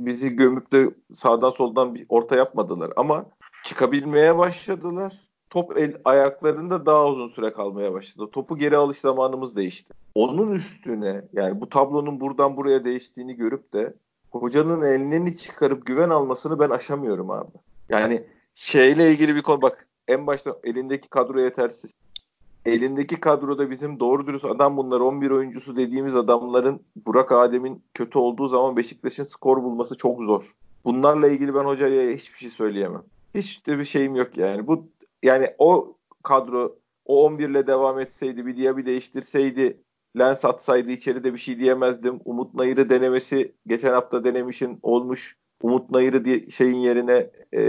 [0.06, 2.94] bizi gömüp de sağdan soldan bir orta yapmadılar.
[2.96, 3.26] Ama
[3.64, 5.28] çıkabilmeye başladılar.
[5.50, 8.30] Top el ayaklarında daha uzun süre kalmaya başladı.
[8.32, 9.94] Topu geri alış zamanımız değişti.
[10.16, 13.94] Onun üstüne yani bu tablonun buradan buraya değiştiğini görüp de
[14.32, 17.52] hocanın elini çıkarıp güven almasını ben aşamıyorum abi.
[17.90, 21.94] Yani şeyle ilgili bir konu bak en başta elindeki kadro yetersiz
[22.68, 28.48] elindeki kadroda bizim doğru dürüst adam bunlar 11 oyuncusu dediğimiz adamların Burak Adem'in kötü olduğu
[28.48, 30.44] zaman Beşiktaş'ın skor bulması çok zor.
[30.86, 33.04] Bunlarla ilgili ben hocaya hiçbir şey söyleyemem.
[33.36, 34.68] Hiç de bir şeyim yok yani.
[34.68, 34.88] Bu
[35.24, 36.76] yani o kadro
[37.06, 39.78] o 11 ile devam etseydi bir diye bir değiştirseydi
[40.20, 42.20] lens atsaydı içeri de bir şey diyemezdim.
[42.26, 45.38] Umut Nayır'ı denemesi geçen hafta denemişin olmuş.
[45.62, 47.62] Umut Nayır'ı di- şeyin yerine e,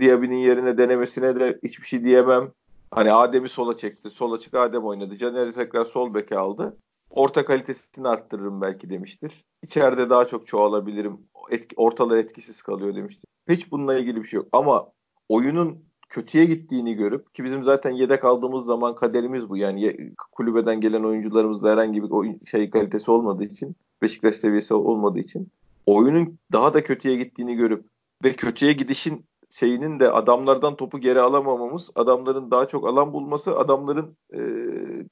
[0.00, 2.50] Diaby'nin yerine denemesine de hiçbir şey diyemem.
[2.90, 4.10] Hani Adem'i sola çekti.
[4.10, 5.16] Sol açık Adem oynadı.
[5.16, 6.76] Caner'i tekrar sol beke aldı.
[7.10, 9.44] Orta kalitesini arttırırım belki demiştir.
[9.62, 11.18] İçeride daha çok çoğalabilirim.
[11.50, 13.24] Etki, ortalar etkisiz kalıyor demiştir.
[13.48, 14.48] Hiç bununla ilgili bir şey yok.
[14.52, 14.88] Ama
[15.28, 19.56] oyunun kötüye gittiğini görüp ki bizim zaten yedek aldığımız zaman kaderimiz bu.
[19.56, 25.48] Yani kulübeden gelen oyuncularımızda herhangi bir oyun, şey kalitesi olmadığı için Beşiktaş seviyesi olmadığı için
[25.86, 27.84] oyunun daha da kötüye gittiğini görüp
[28.24, 34.16] ve kötüye gidişin şeyinin de adamlardan topu geri alamamamız, adamların daha çok alan bulması, adamların
[34.34, 34.40] e,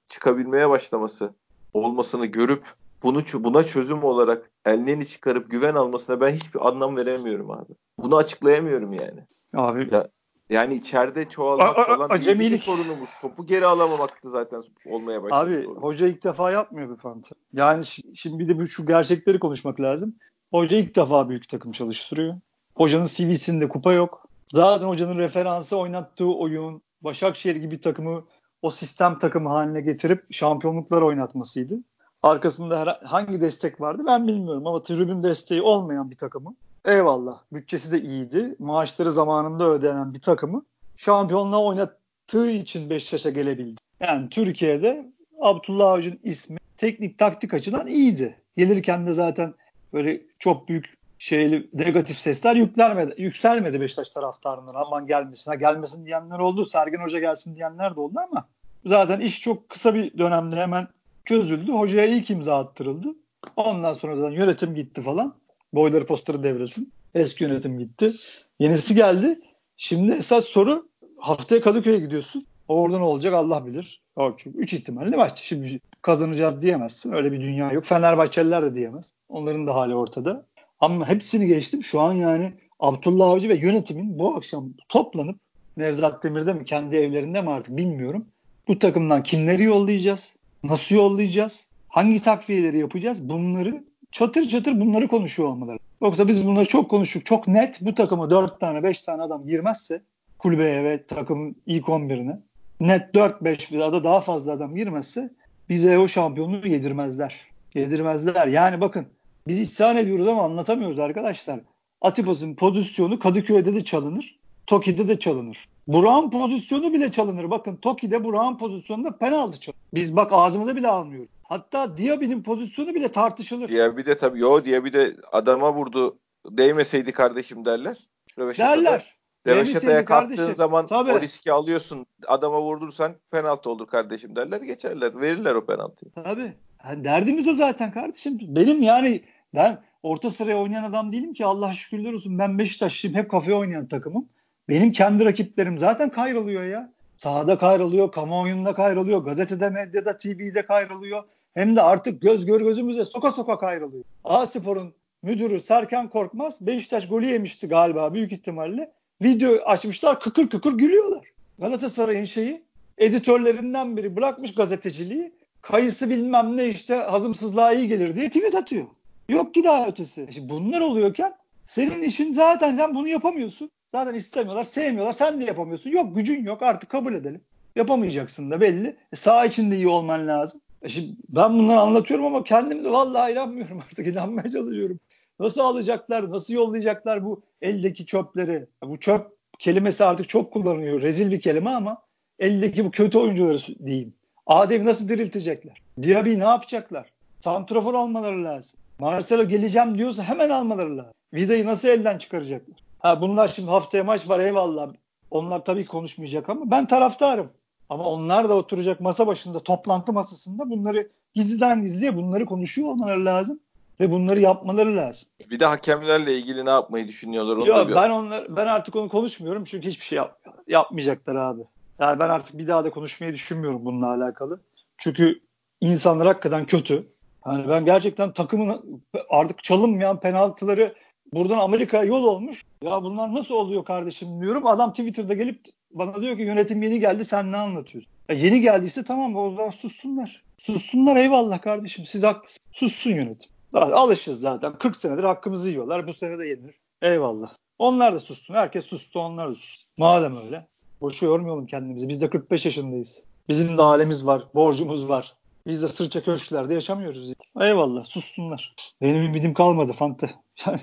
[0.08, 1.34] çıkabilmeye başlaması
[1.74, 2.62] olmasını görüp
[3.02, 7.72] bunu buna çözüm olarak ellerini çıkarıp güven almasına ben hiçbir anlam veremiyorum abi.
[7.98, 9.20] Bunu açıklayamıyorum yani.
[9.54, 10.08] Abi ya,
[10.50, 13.08] yani içeride çoğalmak a, falan acemilik sorunumuz.
[13.22, 15.40] Topu geri alamamaktı zaten olmaya başladı.
[15.40, 15.82] Abi sorun.
[15.82, 17.34] hoca ilk defa yapmıyor bu fantezi.
[17.52, 20.14] Yani şimdi bir de şu gerçekleri konuşmak lazım.
[20.50, 22.34] Hoca ilk defa büyük takım çalıştırıyor.
[22.74, 24.28] Hocanın CV'sinde kupa yok.
[24.52, 28.24] Zaten hocanın referansı oynattığı oyun Başakşehir gibi takımı
[28.62, 31.78] o sistem takımı haline getirip şampiyonluklar oynatmasıydı.
[32.22, 37.92] Arkasında her, hangi destek vardı ben bilmiyorum ama tribün desteği olmayan bir takımı eyvallah bütçesi
[37.92, 38.56] de iyiydi.
[38.58, 40.64] Maaşları zamanında ödenen bir takımı
[40.96, 43.80] şampiyonluğa oynattığı için Beşiktaş'a gelebildi.
[44.00, 48.36] Yani Türkiye'de Abdullah Avcı'nın ismi teknik taktik açıdan iyiydi.
[48.56, 49.54] Gelirken de zaten
[49.92, 55.50] böyle çok büyük şeyli negatif sesler yükselmedi, yükselmedi Beşiktaş taraftarından aman gelmesin.
[55.50, 56.66] Ha, gelmesin diyenler oldu.
[56.66, 58.48] Sergen Hoca gelsin diyenler de oldu ama
[58.86, 60.88] zaten iş çok kısa bir dönemde hemen
[61.24, 61.72] çözüldü.
[61.72, 63.08] Hocaya ilk imza attırıldı.
[63.56, 65.34] Ondan sonra da yönetim gitti falan.
[65.72, 66.92] Boyları posteri devresin.
[67.14, 68.14] Eski yönetim gitti.
[68.58, 69.40] Yenisi geldi.
[69.76, 72.46] Şimdi esas soru haftaya Kadıköy'e gidiyorsun.
[72.68, 74.02] Orada ne olacak Allah bilir.
[74.36, 75.38] Çünkü 3 ihtimalle maç.
[75.42, 77.12] Şimdi kazanacağız diyemezsin.
[77.12, 77.84] Öyle bir dünya yok.
[77.84, 79.12] Fenerbahçeliler de diyemez.
[79.28, 80.46] Onların da hali ortada.
[80.84, 81.84] Ama hepsini geçtim.
[81.84, 85.40] Şu an yani Abdullah Avcı ve yönetimin bu akşam toplanıp
[85.76, 88.26] Nevzat Demir'de mi kendi evlerinde mi artık bilmiyorum.
[88.68, 90.36] Bu takımdan kimleri yollayacağız?
[90.62, 91.68] Nasıl yollayacağız?
[91.88, 93.28] Hangi takviyeleri yapacağız?
[93.28, 95.78] Bunları çatır çatır bunları konuşuyor olmaları.
[96.02, 97.26] Yoksa biz bunları çok konuştuk.
[97.26, 100.02] Çok net bu takıma 4 tane 5 tane adam girmezse
[100.38, 102.38] kulübeye ve takımın ilk 11'ine
[102.80, 105.30] net 4-5 bir da daha fazla adam girmezse
[105.68, 107.40] bize o şampiyonluğu yedirmezler.
[107.74, 108.46] Yedirmezler.
[108.46, 109.06] Yani bakın
[109.46, 111.60] biz isyan ediyoruz ama anlatamıyoruz arkadaşlar.
[112.00, 114.38] Atipas'ın pozisyonu Kadıköy'de de çalınır.
[114.66, 115.68] Toki'de de çalınır.
[115.86, 117.50] Burak'ın pozisyonu bile çalınır.
[117.50, 119.80] Bakın Toki'de Burak'ın pozisyonunda penaltı çalınır.
[119.94, 121.28] Biz bak ağzımıza bile almıyoruz.
[121.42, 123.68] Hatta Diaby'nin pozisyonu bile tartışılır.
[123.68, 127.96] Diaby de tabii yo Diaby de adama vurdu değmeseydi kardeşim derler.
[128.38, 129.14] Derler.
[129.46, 131.12] Röveşata'ya kalktığın zaman Tabii.
[131.12, 132.06] o riski alıyorsun.
[132.26, 134.60] Adama vurdursan penaltı olur kardeşim derler.
[134.60, 135.20] Geçerler.
[135.20, 136.12] Verirler o penaltıyı.
[136.12, 136.52] Tabii.
[136.84, 138.38] Derdimiz o zaten kardeşim.
[138.40, 139.22] Benim yani
[139.54, 142.38] ben orta sıraya oynayan adam değilim ki Allah şükürler olsun.
[142.38, 143.16] Ben Beşiktaşlıyım.
[143.16, 144.28] Hep kafeye oynayan takımım.
[144.68, 146.92] Benim kendi rakiplerim zaten kayrılıyor ya.
[147.16, 151.24] Sahada kayrılıyor, kamuoyunda kayrılıyor, gazetede, medyada, TV'de kayrılıyor.
[151.54, 154.04] Hem de artık göz gör gözümüze soka soka kayrılıyor.
[154.24, 158.92] A Spor'un müdürü Serkan Korkmaz Beşiktaş golü yemişti galiba büyük ihtimalle.
[159.22, 161.24] Video açmışlar kıkır kıkır gülüyorlar.
[161.58, 162.62] Galatasaray'ın şeyi
[162.98, 165.32] editörlerinden biri bırakmış gazeteciliği.
[165.64, 168.86] Kayısı bilmem ne işte hazımsızlığa iyi gelir diye tweet atıyor.
[169.28, 170.28] Yok ki daha ötesi.
[170.30, 171.34] Şimdi bunlar oluyorken
[171.66, 173.70] senin işin zaten sen bunu yapamıyorsun.
[173.88, 175.12] Zaten istemiyorlar, sevmiyorlar.
[175.12, 175.90] Sen de yapamıyorsun.
[175.90, 177.40] Yok gücün yok artık kabul edelim.
[177.76, 178.96] Yapamayacaksın da belli.
[179.12, 180.60] E, sağ içinde iyi olman lazım.
[180.82, 184.06] E şimdi ben bunları anlatıyorum ama kendim de vallahi inanmıyorum artık.
[184.06, 185.00] inanmaya çalışıyorum.
[185.40, 188.66] Nasıl alacaklar, nasıl yollayacaklar bu eldeki çöpleri?
[188.82, 189.26] Bu çöp
[189.58, 191.02] kelimesi artık çok kullanılıyor.
[191.02, 192.02] Rezil bir kelime ama
[192.38, 194.14] eldeki bu kötü oyuncuları diyeyim.
[194.46, 195.82] Adem'i nasıl diriltecekler?
[196.02, 197.10] Diaby ne yapacaklar?
[197.40, 198.80] Santrafor almaları lazım.
[198.98, 201.12] Marcelo geleceğim diyorsa hemen almaları lazım.
[201.34, 202.76] Vida'yı nasıl elden çıkaracaklar?
[202.98, 204.88] Ha bunlar şimdi haftaya maç var eyvallah.
[205.30, 207.50] Onlar tabii konuşmayacak ama ben taraftarım.
[207.88, 213.60] Ama onlar da oturacak masa başında toplantı masasında bunları gizliden gizliye bunları konuşuyor olmaları lazım
[214.00, 215.28] ve bunları yapmaları lazım.
[215.50, 219.64] Bir de hakemlerle ilgili ne yapmayı düşünüyorlar onu Yok, ben onlar ben artık onu konuşmuyorum
[219.64, 221.62] çünkü hiçbir şey yap, yapmayacaklar abi.
[221.98, 224.60] Yani ben artık bir daha da konuşmayı düşünmüyorum bununla alakalı.
[224.98, 225.40] Çünkü
[225.80, 227.06] insanlar hakikaten kötü.
[227.46, 230.94] Yani ben gerçekten takımın artık çalınmayan penaltıları
[231.32, 232.62] buradan Amerika'ya yol olmuş.
[232.82, 234.66] Ya bunlar nasıl oluyor kardeşim diyorum.
[234.66, 238.12] Adam Twitter'da gelip bana diyor ki yönetim yeni geldi sen ne anlatıyorsun?
[238.28, 240.42] Ya yeni geldiyse tamam o zaman sussunlar.
[240.58, 242.58] Sussunlar eyvallah kardeşim siz haklısınız.
[242.72, 243.50] Sussun yönetim.
[243.74, 244.78] Alışız zaten.
[244.78, 246.06] 40 senedir hakkımızı yiyorlar.
[246.06, 246.74] Bu sene de yenir.
[247.02, 247.54] Eyvallah.
[247.78, 248.54] Onlar da sussun.
[248.54, 249.20] Herkes sustu.
[249.20, 249.86] Onlar da sussun.
[249.96, 250.66] Madem öyle.
[251.00, 252.08] Boşu yormayalım kendimizi.
[252.08, 253.24] Biz de 45 yaşındayız.
[253.48, 254.44] Bizim de halimiz var.
[254.54, 255.34] Borcumuz var.
[255.66, 257.32] Biz de sırça köşklerde yaşamıyoruz.
[257.60, 258.04] Eyvallah.
[258.04, 258.74] Sussunlar.
[259.02, 260.30] Benim ümidim kalmadı Fante.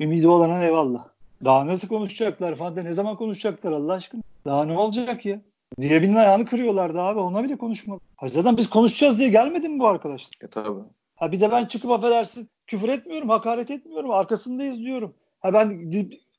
[0.00, 1.08] ümidi olana eyvallah.
[1.44, 2.84] Daha nasıl konuşacaklar Fante?
[2.84, 4.22] Ne zaman konuşacaklar Allah aşkına?
[4.44, 5.40] Daha ne olacak ya?
[5.80, 7.20] Diyebilin ayağını kırıyorlardı abi.
[7.20, 8.00] Ona bile konuşmadı.
[8.26, 10.30] Zaten biz konuşacağız diye gelmedi mi bu arkadaşlar?
[10.42, 10.80] E tabii.
[11.16, 14.10] Ha bir de ben çıkıp affedersin küfür etmiyorum, hakaret etmiyorum.
[14.10, 15.14] Arkasındayız diyorum.
[15.40, 15.90] Ha ben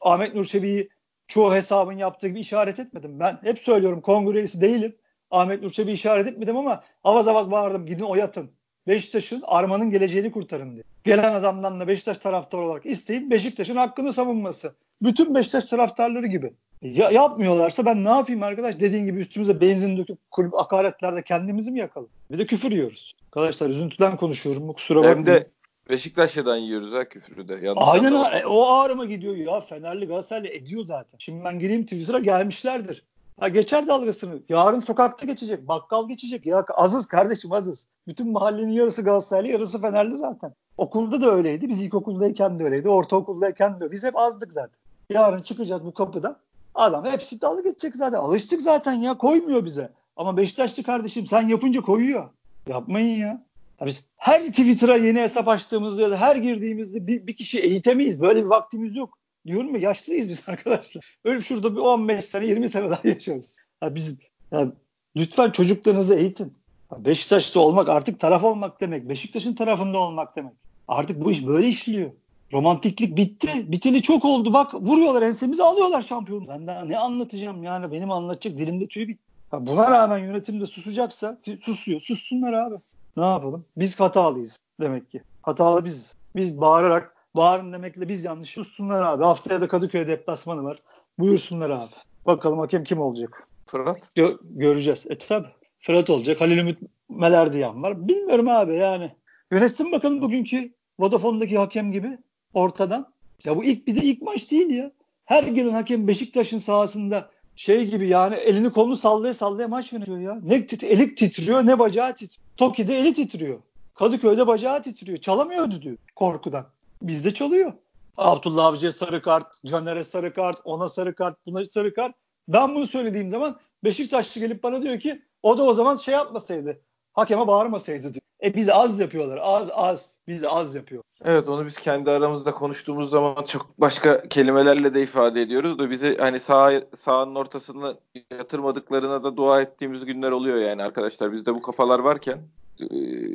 [0.02, 0.90] Ahmet Nur Çebi'yi
[1.30, 3.20] çoğu hesabın yaptığı gibi işaret etmedim.
[3.20, 4.96] Ben hep söylüyorum kongre değilim.
[5.32, 7.86] Ahmet Nur Çebi'yi işaret etmedim ama avaz avaz bağırdım.
[7.86, 8.52] Gidin oyatın.
[8.88, 10.84] Beşiktaş'ın armanın geleceğini kurtarın diye.
[11.04, 14.76] Gelen adamdan da Beşiktaş taraftarı olarak isteyip Beşiktaş'ın hakkını savunması.
[15.02, 16.54] Bütün Beşiktaş taraftarları gibi.
[16.82, 18.80] Ya yapmıyorlarsa ben ne yapayım arkadaş?
[18.80, 22.10] Dediğin gibi üstümüze benzin döküp kulüp hakaretlerde kendimizi mi yakalım?
[22.32, 23.14] Bir de küfür yiyoruz.
[23.26, 24.74] Arkadaşlar üzüntüden konuşuyorum.
[24.74, 25.18] Kusura bakmayın.
[25.18, 25.50] Hem de
[25.90, 27.54] Beşiktaş'tan yiyoruz ha küfürü de.
[27.54, 29.60] Yanlış Aynen ha, e, o ağrıma gidiyor ya.
[29.60, 31.18] Fenerli Galatasaraylı ediyor zaten.
[31.18, 33.04] Şimdi ben gireyim Twitter'a gelmişlerdir.
[33.40, 34.40] Ha geçer dalgasını.
[34.50, 35.68] Yarın sokakta geçecek.
[35.68, 36.46] Bakkal geçecek.
[36.46, 37.86] Ya azız kardeşim azız.
[38.08, 40.54] Bütün mahallenin yarısı Galatasaraylı yarısı Fenerli zaten.
[40.78, 41.70] Okulda da öyleydi.
[41.70, 42.90] Biz ilkokuldayken de öyleydi.
[42.90, 43.92] Ortaokuldayken de.
[43.92, 44.80] Biz hep azdık zaten.
[45.10, 46.38] Yarın çıkacağız bu kapıdan.
[46.76, 48.18] Adam hepsi dalga geçecek zaten.
[48.18, 49.18] Alıştık zaten ya.
[49.18, 49.90] Koymuyor bize.
[50.16, 52.30] Ama Beşiktaşlı kardeşim sen yapınca koyuyor.
[52.68, 53.49] Yapmayın ya.
[53.86, 58.22] Biz her Twitter'a yeni hesap açtığımızda ya da her girdiğimizde bir, bir kişi eğitemeyiz.
[58.22, 59.18] Böyle bir vaktimiz yok.
[59.46, 61.18] Diyorum ya yaşlıyız biz arkadaşlar.
[61.24, 63.58] Öyle şurada bir 15 sene 20 sene daha yaşarız.
[63.84, 64.18] Ya biz
[64.52, 64.72] ya
[65.16, 66.54] lütfen çocuklarınızı eğitin.
[66.92, 69.10] Ya Beşiktaşlı olmak artık taraf olmak demek.
[69.10, 70.54] Beşiktaş'ın tarafında olmak demek.
[70.88, 72.12] Artık bu iş böyle işliyor.
[72.54, 73.72] Romantiklik bitti.
[73.72, 74.54] Biteli çok oldu.
[74.54, 76.48] Bak vuruyorlar ensemizi alıyorlar şampiyonu.
[76.48, 79.24] Ben daha ne anlatacağım yani benim anlatacak dilimde tüy bitti.
[79.54, 82.02] Buna rağmen yönetim de susacaksa susuyor.
[82.02, 82.76] Sussunlar abi.
[83.20, 83.66] Ne yapalım?
[83.78, 85.22] Biz hatalıyız demek ki.
[85.42, 86.16] Hatalı biziz.
[86.36, 88.50] Biz bağırarak bağırın demekle biz yanlış.
[88.50, 89.24] Sussunlar abi.
[89.24, 90.82] Haftaya da Kadıköy deplasmanı var.
[91.20, 91.92] Buyursunlar abi.
[92.26, 93.48] Bakalım hakem kim olacak?
[93.66, 94.10] Fırat.
[94.18, 95.06] Gö- göreceğiz.
[95.10, 95.48] E tabi.
[95.80, 96.42] Fırat olacak.
[96.42, 96.80] Halil Ümit
[97.10, 98.08] Melerdiyan var.
[98.08, 99.12] Bilmiyorum abi yani.
[99.52, 102.18] Yönetsin bakalım bugünkü Vodafone'daki hakem gibi
[102.54, 103.14] ortadan.
[103.46, 104.92] Ya bu ilk bir de ilk maç değil ya.
[105.26, 107.30] Her gelen hakem Beşiktaş'ın sahasında
[107.60, 110.40] şey gibi yani elini kolunu sallaya sallaya maç yönetiyor ya.
[110.44, 112.42] Ne tit eli titriyor ne bacağı titriyor.
[112.58, 113.60] Toki'de eli titriyor.
[113.96, 115.18] Kadıköy'de bacağı titriyor.
[115.18, 116.66] Çalamıyordu diyor korkudan.
[117.02, 117.74] Bizde çalıyor.
[118.18, 122.16] Abdullah Avcı'ya sarı kart, Caner'e sarı kart, ona sarı kart, buna sarı kart.
[122.48, 126.82] Ben bunu söylediğim zaman Beşiktaşlı gelip bana diyor ki o da o zaman şey yapmasaydı.
[127.14, 128.24] Hakeme bağırmasaydı diyor.
[128.44, 129.40] E biz az yapıyorlar.
[129.42, 130.19] Az az.
[130.30, 131.04] Biz az yapıyor.
[131.26, 136.18] Evet onu biz kendi aramızda konuştuğumuz zaman çok başka kelimelerle de ifade ediyoruz da bizi
[136.18, 137.94] hani sağ sahanın ortasına
[138.32, 141.34] yatırmadıklarına da dua ettiğimiz günler oluyor yani arkadaşlar.
[141.34, 142.40] Bizde bu kafalar varken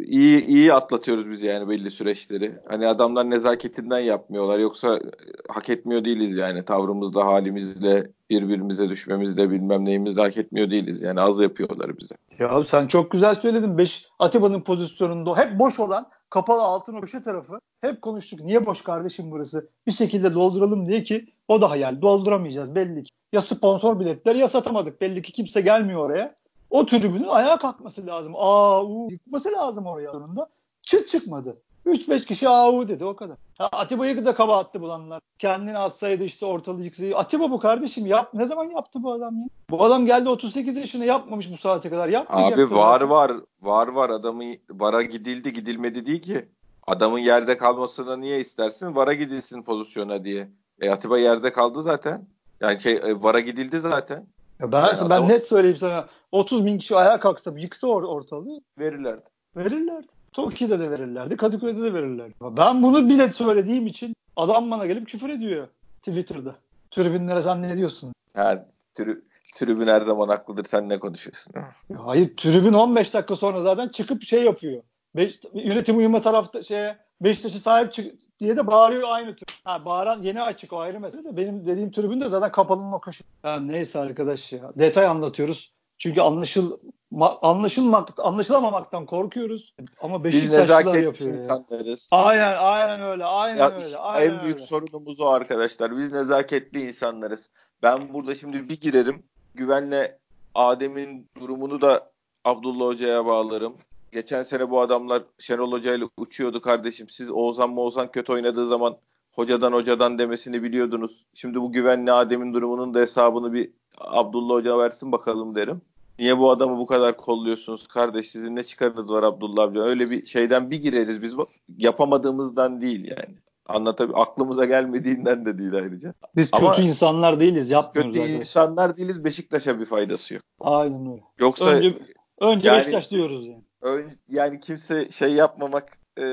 [0.07, 2.53] iyi iyi atlatıyoruz biz yani belli süreçleri.
[2.69, 4.59] Hani adamlar nezaketinden yapmıyorlar.
[4.59, 5.01] Yoksa
[5.49, 11.03] hak etmiyor değiliz yani tavrımızla, halimizle, birbirimize düşmemizle, bilmem neyimizle hak etmiyor değiliz.
[11.03, 12.15] Yani az yapıyorlar bize.
[12.39, 13.79] Ya sen çok güzel söyledin.
[13.79, 17.59] Beş Atiba'nın pozisyonunda hep boş olan kapalı altın köşe tarafı.
[17.81, 18.41] Hep konuştuk.
[18.41, 19.69] Niye boş kardeşim burası?
[19.87, 22.03] Bir şekilde dolduralım diye ki o da hayal.
[22.03, 23.11] Dolduramayacağız belli ki.
[23.33, 25.01] Ya sponsor biletler ya satamadık.
[25.01, 26.35] Belli ki kimse gelmiyor oraya
[26.71, 28.33] o tribünün ayağa kalkması lazım.
[28.37, 30.49] Aa, u, yıkması lazım oraya sonunda.
[30.83, 31.63] Çıt çıkmadı.
[31.87, 33.37] 3-5 kişi au dedi o kadar.
[33.59, 35.21] Ha, Atiba'yı da kaba attı bulanlar.
[35.39, 37.17] Kendini atsaydı işte ortalığı yıksaydı.
[37.17, 38.07] Atiba bu kardeşim.
[38.07, 39.47] Yap, ne zaman yaptı bu adam ya?
[39.71, 42.09] Bu adam geldi 38 yaşına yapmamış bu saate kadar.
[42.09, 42.59] Yapmayacak.
[42.59, 43.11] Abi var zaten.
[43.11, 43.33] var.
[43.63, 44.11] Var var.
[44.11, 46.49] Adamı vara gidildi gidilmedi değil ki.
[46.87, 48.97] Adamın yerde kalmasını niye istersin?
[48.97, 50.49] Vara gidilsin pozisyona diye.
[50.81, 52.27] E Atiba yerde kaldı zaten.
[52.61, 54.27] Yani şey e, vara gidildi zaten.
[54.61, 55.29] Ya ben yani ben adam...
[55.29, 56.09] net söyleyeyim sana.
[56.33, 59.25] 30 bin kişi ayağa kalksa yıksa or ortalığı verirlerdi.
[59.57, 60.13] Verirlerdi.
[60.35, 61.37] Toki'de de verirlerdi.
[61.37, 62.35] Kadıköy'de de verirlerdi.
[62.41, 65.69] Ben bunu bile söylediğim için adam bana gelip küfür ediyor
[65.99, 66.55] Twitter'da.
[66.91, 68.13] Tribünlere sen ne diyorsun?
[68.35, 69.17] Ha, trib
[69.55, 70.65] tribün her zaman haklıdır.
[70.65, 71.53] Sen ne konuşuyorsun?
[71.97, 74.83] Hayır tribün 15 dakika sonra zaten çıkıp şey yapıyor.
[75.17, 79.47] Beş, yönetim uyuma tarafta şeye Beşiktaş'a sahip çık diye de bağırıyor aynı tür.
[79.65, 82.99] Ha, bağıran yeni açık o ayrı mesele de benim dediğim tribün de zaten kapalının o
[82.99, 83.25] köşe.
[83.45, 84.73] Ya neyse arkadaş ya.
[84.79, 85.73] Detay anlatıyoruz.
[85.99, 86.79] Çünkü anlaşıl
[87.21, 89.75] anlaşılmak anlaşılamamaktan korkuyoruz.
[90.01, 91.35] Ama Beşiktaşlılar yapıyor.
[91.35, 92.09] insanlarız.
[92.13, 93.25] Aynen aynen öyle.
[93.25, 93.97] Aynen ya öyle.
[93.97, 94.67] Aynen en büyük öyle.
[94.67, 95.97] sorunumuz o arkadaşlar.
[95.97, 97.51] Biz nezaketli insanlarız.
[97.83, 99.23] Ben burada şimdi bir girerim.
[99.55, 100.19] Güvenle
[100.55, 102.11] Adem'in durumunu da
[102.45, 103.77] Abdullah Hoca'ya bağlarım.
[104.13, 107.09] Geçen sene bu adamlar Şenol Hoca ile uçuyordu kardeşim.
[107.09, 108.97] Siz Oğuzhan Moğuzhan kötü oynadığı zaman
[109.33, 111.25] hocadan hocadan demesini biliyordunuz.
[111.35, 115.83] Şimdi bu güvenli Adem'in durumunun da hesabını bir Abdullah Hoca versin bakalım derim.
[116.19, 119.83] Niye bu adamı bu kadar kolluyorsunuz kardeş sizin ne çıkarınız var Abdullah Hoca?
[119.83, 121.37] Öyle bir şeyden bir gireriz biz
[121.77, 123.39] yapamadığımızdan değil yani.
[123.67, 126.15] Anlatabiliyor aklımıza gelmediğinden de değil ayrıca.
[126.37, 128.41] Biz Ama kötü insanlar değiliz yapmıyoruz Kötü arkadaşlar.
[128.41, 130.43] insanlar değiliz Beşiktaş'a bir faydası yok.
[130.61, 131.23] Aynen öyle.
[131.39, 131.99] Yoksa önce,
[132.41, 133.65] önce yani, Beşiktaş diyoruz yani.
[133.83, 136.27] Ön, yani kimse şey yapmamak e,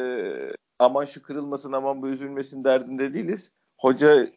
[0.80, 3.52] aman şu kırılmasın aman bu üzülmesin derdinde değiliz.
[3.78, 4.32] Hocayı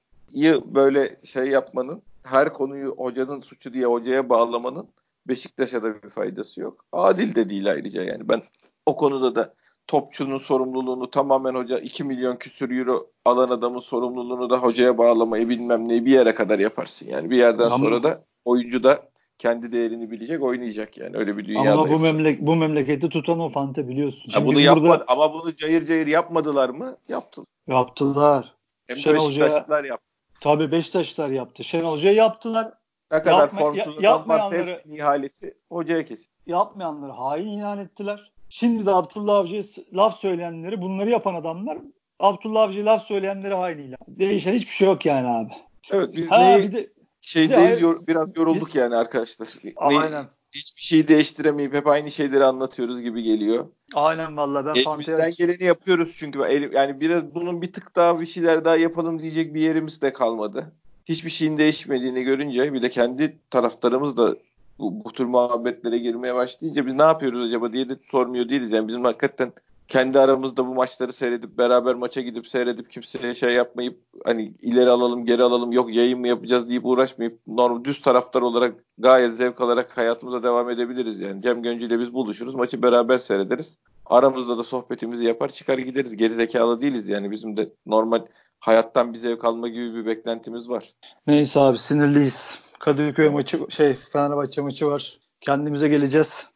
[0.64, 4.88] böyle şey yapmanın her konuyu hocanın suçu diye hocaya bağlamanın
[5.29, 6.85] Beşiktaş'a da bir faydası yok.
[6.93, 8.29] Adil de değil ayrıca yani.
[8.29, 8.43] Ben
[8.87, 9.55] o konuda da
[9.87, 15.89] topçunun sorumluluğunu tamamen hoca 2 milyon küsür euro alan adamın sorumluluğunu da hocaya bağlamayı bilmem
[15.89, 17.09] neyi bir yere kadar yaparsın.
[17.09, 17.79] Yani bir yerden Ama...
[17.79, 19.09] sonra da oyuncu da
[19.39, 21.73] kendi değerini bilecek oynayacak yani öyle bir dünyada.
[21.73, 24.33] Ama bu memlek bu memleketi tutan o Fante biliyorsun.
[24.33, 25.05] Ha, bunu yapma burada...
[25.09, 26.97] ama bunu cayır cayır yapmadılar mı?
[27.09, 27.47] Yaptılar.
[27.67, 28.55] Yaptılar.
[28.87, 30.07] Hem de Beşiktaşlılar yaptı.
[30.41, 31.65] Tabii Beşiktaşlar yaptı.
[31.65, 32.73] Şenol Hoca yaptılar.
[33.12, 36.27] Ne kadar Yapma, formsuz ya, varsa ihalesi hocaya kesin.
[36.47, 38.33] Yapmayanları hain ilan ettiler.
[38.49, 39.62] Şimdi de Abdullah Avcı'ya
[39.95, 41.79] laf söyleyenleri bunları yapan adamlar
[42.19, 43.99] Abdullah Avcı'ya laf söyleyenleri hain ilan.
[44.09, 45.53] Değişen hiçbir şey yok yani abi.
[45.90, 46.90] Evet biz ha, neyi bir de,
[47.21, 49.49] şeydeyiz bir de, yor, biraz yorulduk bir, yani arkadaşlar.
[49.77, 50.12] Aynen.
[50.12, 53.67] Ne, hiçbir şeyi değiştiremeyip hep aynı şeyleri anlatıyoruz gibi geliyor.
[53.95, 56.38] Aynen valla ben Elimizden geleni yapıyoruz çünkü
[56.73, 60.73] yani biraz bunun bir tık daha bir şeyler daha yapalım diyecek bir yerimiz de kalmadı.
[61.07, 64.37] Hiçbir şeyin değişmediğini görünce bir de kendi taraftarımız da
[64.79, 68.73] bu, bu tür muhabbetlere girmeye başlayınca biz ne yapıyoruz acaba diye de sormuyor değiliz.
[68.73, 69.53] Yani bizim hakikaten
[69.88, 75.25] kendi aramızda bu maçları seyredip beraber maça gidip seyredip kimseye şey yapmayıp hani ileri alalım
[75.25, 79.97] geri alalım yok yayın mı yapacağız deyip uğraşmayıp normal düz taraftar olarak gayet zevk alarak
[79.97, 81.43] hayatımıza devam edebiliriz yani.
[81.43, 83.77] Cem Göncü ile biz buluşuruz maçı beraber seyrederiz.
[84.07, 86.17] Aramızda da sohbetimizi yapar çıkar gideriz.
[86.17, 88.23] Geri zekalı değiliz yani bizim de normal
[88.64, 90.94] hayattan bir zevk alma gibi bir beklentimiz var.
[91.27, 92.59] Neyse abi sinirliyiz.
[92.81, 95.18] Kadıköy maçı şey Fenerbahçe maçı var.
[95.40, 96.50] Kendimize geleceğiz.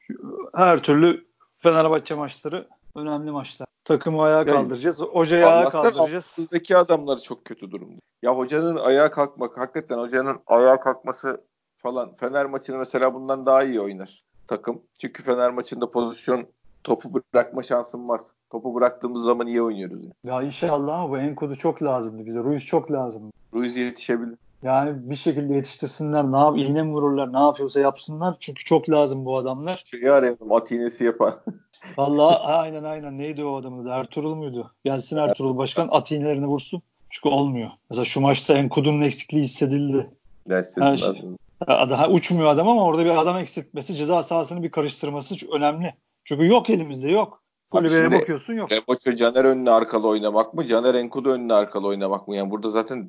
[0.55, 1.27] Her türlü
[1.59, 3.69] Fenerbahçe maçları önemli maçlar.
[3.85, 5.01] Takımı ayağa kaldıracağız.
[5.01, 6.35] Hocayı ayağa kaldıracağız.
[6.39, 8.01] Bizdeki adamlar çok kötü durumda.
[8.23, 11.45] Ya hocanın ayağa kalkmak hakikaten hocanın ayağa kalkması
[11.77, 14.83] falan Fener maçını mesela bundan daha iyi oynar takım.
[15.01, 16.47] Çünkü Fener maçında pozisyon
[16.85, 18.21] topu bırakma şansım var.
[18.51, 20.03] Topu bıraktığımız zaman iyi oynuyoruz.
[20.03, 20.13] Yani.
[20.25, 22.41] Ya inşallah ama Enkudu çok lazımdı bize.
[22.41, 23.33] Ruiz çok lazım.
[23.55, 24.39] Ruiz yetişebilir.
[24.63, 26.33] Yani bir şekilde yetiştirsinler.
[26.33, 28.37] Ne yap iğne mi vururlar ne yapıyorsa yapsınlar.
[28.41, 29.85] Çünkü çok lazım bu adamlar.
[29.87, 31.35] Şeyi arayalım at iğnesi yapar.
[31.99, 33.19] Vallahi aynen aynen.
[33.19, 33.89] Neydi o adamın adı?
[33.89, 34.73] Ertuğrul muydu?
[34.85, 36.83] Gelsin Ertuğrul Başkan at iğnelerini vursun.
[37.11, 37.71] Çünkü olmuyor.
[37.91, 40.11] Mesela şu maçta Enkudu'nun eksikliği hissedildi.
[40.49, 41.23] Gerçekten şey,
[41.67, 45.95] adam, uçmuyor adam ama orada bir adam eksiltmesi, ceza sahasını bir karıştırması önemli.
[46.25, 47.43] Çünkü yok elimizde yok.
[47.71, 48.73] Kulübeye bakıyorsun yok.
[48.73, 50.67] Reboço Caner önüne arkalı oynamak mı?
[50.67, 52.37] Caner Enkudu önüne arkalı oynamak mı?
[52.37, 53.09] Yani burada zaten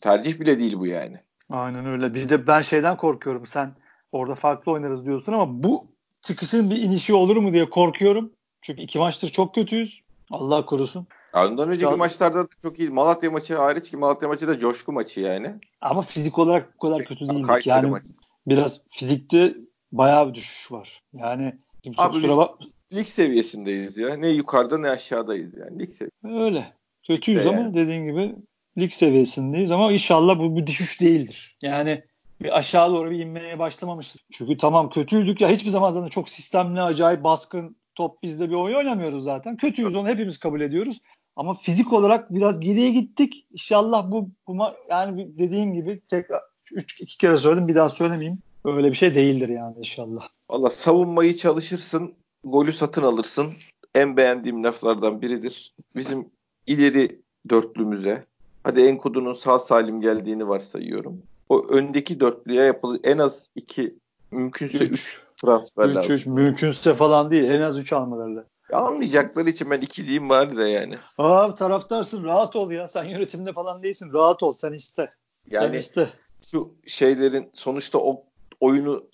[0.00, 1.16] tercih bile değil bu yani.
[1.50, 2.14] Aynen öyle.
[2.14, 3.46] Biz de ben şeyden korkuyorum.
[3.46, 3.74] Sen
[4.12, 5.86] orada farklı oynarız diyorsun ama bu
[6.22, 8.32] çıkışın bir inişi olur mu diye korkuyorum.
[8.62, 10.00] Çünkü iki maçtır çok kötüyüz.
[10.30, 11.06] Allah korusun.
[11.34, 12.90] Ondan önceki Şu maçlarda da çok iyi.
[12.90, 15.54] Malatya maçı hariç ki Malatya maçı da coşku maçı yani.
[15.80, 17.46] Ama fizik olarak bu kadar kötü değil.
[17.64, 18.08] Yani maçı.
[18.46, 19.54] biraz fizikte
[19.92, 21.02] bayağı bir düşüş var.
[21.12, 21.58] Yani
[21.96, 22.50] Abi biz bak...
[22.94, 24.16] lig seviyesindeyiz ya.
[24.16, 25.78] Ne yukarıda ne aşağıdayız yani.
[25.78, 26.42] Lig seviyesi.
[26.44, 26.72] Öyle.
[27.06, 27.74] Kötüyüz işte ama yani.
[27.74, 28.34] dediğin gibi
[28.78, 31.56] lig seviyesindeyiz ama inşallah bu bir düşüş değildir.
[31.62, 32.02] Yani
[32.42, 34.16] bir aşağı doğru bir inmeye başlamamışız.
[34.32, 38.76] Çünkü tamam kötüydük ya hiçbir zaman zaten çok sistemli, acayip baskın top bizde bir oyun
[38.76, 39.56] oynamıyoruz zaten.
[39.56, 41.00] Kötüyüz onu hepimiz kabul ediyoruz.
[41.36, 43.46] Ama fizik olarak biraz geriye gittik.
[43.52, 44.56] İnşallah bu, bu
[44.90, 46.40] yani dediğim gibi tekrar
[46.72, 48.38] üç, iki kere söyledim bir daha söylemeyeyim.
[48.64, 50.28] Öyle bir şey değildir yani inşallah.
[50.50, 52.14] Valla savunmayı çalışırsın,
[52.46, 53.52] golü satın alırsın.
[53.94, 55.74] En beğendiğim laflardan biridir.
[55.96, 56.30] Bizim
[56.66, 58.24] ileri dörtlümüze,
[58.64, 61.22] hadi Enkudu'nun sağ salim geldiğini varsayıyorum.
[61.48, 63.94] O öndeki dörtlüye yapılı en az iki,
[64.30, 66.14] mümkünse üç, üç transfer üç, lazım.
[66.14, 70.94] Üç, mümkünse falan değil, en az üç almaları Almayacakları için ben ikiliyim var da yani.
[71.18, 72.88] Aa taraftarsın rahat ol ya.
[72.88, 74.12] Sen yönetimde falan değilsin.
[74.12, 75.12] Rahat ol sen iste.
[75.50, 76.08] Yani sen iste.
[76.46, 78.24] şu şeylerin sonuçta o
[78.60, 79.04] oyunu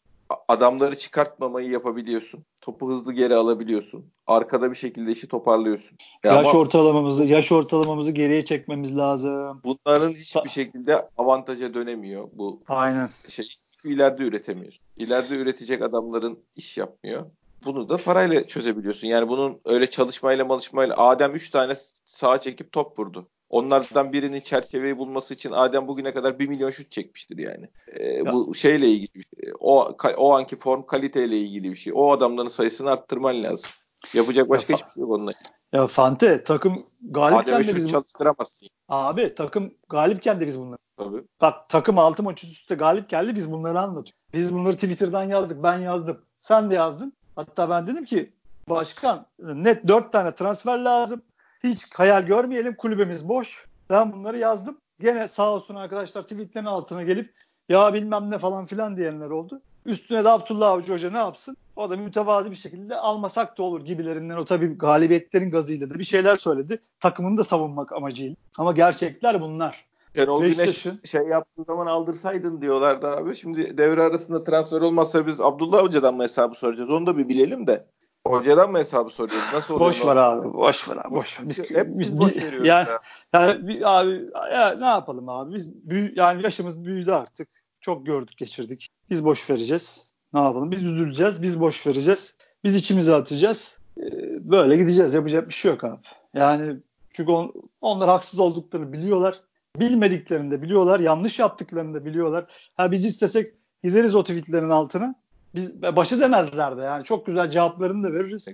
[0.48, 2.44] adamları çıkartmamayı yapabiliyorsun.
[2.60, 4.12] Topu hızlı geri alabiliyorsun.
[4.26, 5.98] Arkada bir şekilde işi toparlıyorsun.
[6.24, 9.60] Ya yaş ama, ortalamamızı yaş ortalamamızı geriye çekmemiz lazım.
[9.64, 12.62] Bunların hiçbir şekilde avantaja dönemiyor bu.
[12.68, 13.10] Aynen.
[13.28, 13.46] Şey
[13.84, 14.72] ileride üretemiyor.
[14.96, 17.26] İleride üretecek adamların iş yapmıyor.
[17.64, 19.08] Bunu da parayla çözebiliyorsun.
[19.08, 23.28] Yani bunun öyle çalışmayla malışmayla Adem 3 tane sağa çekip top vurdu.
[23.52, 27.68] Onlardan birinin çerçeveyi bulması için Adem bugüne kadar 1 milyon şut çekmiştir yani.
[28.00, 29.52] Ee, bu şeyle ilgili bir şey.
[29.60, 31.92] O, o anki form kaliteyle ilgili bir şey.
[31.96, 33.70] O adamların sayısını arttırman lazım.
[34.14, 35.32] Yapacak başka ya, hiçbir şey yok onunla.
[35.72, 38.68] Ya Fante takım galipken de biz çalıştıramazsın.
[38.88, 40.78] Abi takım galipken de biz bunları.
[40.96, 41.22] Tabii.
[41.40, 44.12] Bak takım 6 maç üst üste galip geldi biz bunları anlatıyoruz.
[44.34, 45.62] Biz bunları Twitter'dan yazdık.
[45.62, 46.20] Ben yazdım.
[46.40, 47.12] Sen de yazdın.
[47.36, 48.32] Hatta ben dedim ki
[48.68, 51.22] başkan net 4 tane transfer lazım.
[51.64, 53.66] Hiç hayal görmeyelim kulübemiz boş.
[53.90, 54.78] Ben bunları yazdım.
[55.00, 57.34] Gene sağ olsun arkadaşlar tweetlerin altına gelip
[57.68, 59.62] ya bilmem ne falan filan diyenler oldu.
[59.86, 61.56] Üstüne de Abdullah Avcı Hoca ne yapsın?
[61.76, 66.04] O da mütevazi bir şekilde almasak da olur gibilerinden o tabii galibiyetlerin gazıyla da bir
[66.04, 66.78] şeyler söyledi.
[67.00, 68.36] Takımını da savunmak amacıyla.
[68.58, 69.84] Ama gerçekler bunlar.
[70.14, 71.00] Yani o Beşiktaş'ın...
[71.04, 73.36] şey yaptığı zaman aldırsaydın diyorlardı abi.
[73.36, 76.90] Şimdi devre arasında transfer olmazsa biz Abdullah Hoca'dan mı hesabı soracağız?
[76.90, 77.86] Onu da bir bilelim de.
[78.26, 79.46] Hocadan mı hesabı soruyoruz?
[79.54, 79.90] Nasıl oluyor?
[79.90, 80.52] Boş ver abi.
[80.52, 81.14] Boş ver abi.
[81.14, 81.48] Boş ver.
[81.48, 83.00] Biz, Hep biz, boş biz, veriyoruz yani, ya.
[83.32, 85.54] yani abi ya ne yapalım abi?
[85.54, 87.48] Biz büyü, yani yaşımız büyüdü artık.
[87.80, 88.88] Çok gördük, geçirdik.
[89.10, 90.14] Biz boş vereceğiz.
[90.34, 90.70] Ne yapalım?
[90.70, 91.42] Biz üzüleceğiz.
[91.42, 92.36] Biz boş vereceğiz.
[92.64, 93.80] Biz içimize atacağız.
[93.98, 94.02] Ee,
[94.50, 95.14] böyle gideceğiz.
[95.14, 96.00] Yapacak bir şey yok abi.
[96.34, 96.76] Yani
[97.10, 99.40] çünkü on, onlar haksız olduklarını biliyorlar.
[99.76, 101.00] Bilmediklerini de biliyorlar.
[101.00, 102.46] Yanlış yaptıklarını da biliyorlar.
[102.74, 103.54] Ha biz istesek
[103.84, 105.14] gideriz o tweetlerin altına
[105.54, 108.48] biz başı demezler de yani çok güzel cevaplarını da veririz.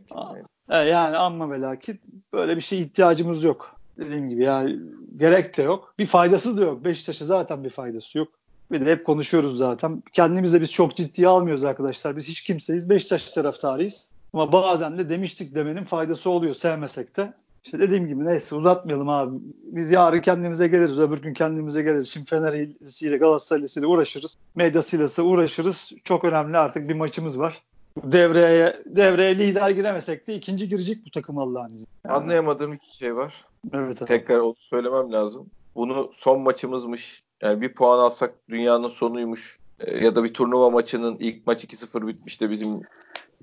[0.68, 2.00] Aa, yani amma ve lakin
[2.32, 3.76] böyle bir şey ihtiyacımız yok.
[3.98, 4.80] Dediğim gibi yani
[5.16, 5.94] gerek de yok.
[5.98, 6.84] Bir faydası da yok.
[6.84, 8.28] Beşiktaş'a zaten bir faydası yok.
[8.72, 10.02] Bir de hep konuşuyoruz zaten.
[10.12, 12.16] Kendimizi biz çok ciddiye almıyoruz arkadaşlar.
[12.16, 12.90] Biz hiç kimseyiz.
[12.90, 14.06] Beşiktaş taraftarıyız.
[14.32, 17.32] Ama bazen de demiştik demenin faydası oluyor sevmesek de.
[17.64, 19.38] İşte dediğim gibi neyse uzatmayalım abi.
[19.62, 20.98] Biz yarın kendimize geliriz.
[20.98, 22.08] Öbür gün kendimize geliriz.
[22.08, 22.52] Şimdi Fener
[23.00, 24.36] ile Galatasaray ile uğraşırız.
[24.54, 25.92] Medyasıyla uğraşırız.
[26.04, 27.62] Çok önemli artık bir maçımız var.
[28.02, 32.08] Devreye, devreye lider giremesek de ikinci girecek bu takım Allah'ın izniyle.
[32.08, 33.44] Anlayamadığım iki şey var.
[33.72, 34.08] Evet abi.
[34.08, 35.46] Tekrar onu söylemem lazım.
[35.74, 37.22] Bunu son maçımızmış.
[37.42, 39.58] Yani bir puan alsak dünyanın sonuymuş.
[39.80, 42.80] E, ya da bir turnuva maçının ilk maç 2-0 bitmiş de bizim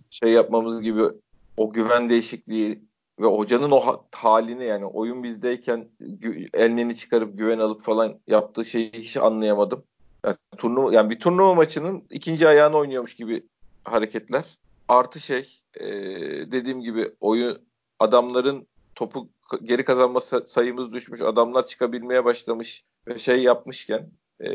[0.09, 1.03] şey yapmamız gibi
[1.57, 2.81] o güven değişikliği
[3.19, 5.87] ve hocanın o halini yani oyun bizdeyken
[6.53, 9.83] elini çıkarıp güven alıp falan yaptığı şeyi hiç anlayamadım.
[10.25, 13.43] Yani, turnuva, yani bir turnuva maçının ikinci ayağını oynuyormuş gibi
[13.83, 14.57] hareketler.
[14.87, 15.87] Artı şey e,
[16.51, 17.57] dediğim gibi oyun
[17.99, 19.29] adamların topu
[19.63, 21.21] geri kazanma sayımız düşmüş.
[21.21, 24.09] Adamlar çıkabilmeye başlamış ve şey yapmışken
[24.41, 24.49] e,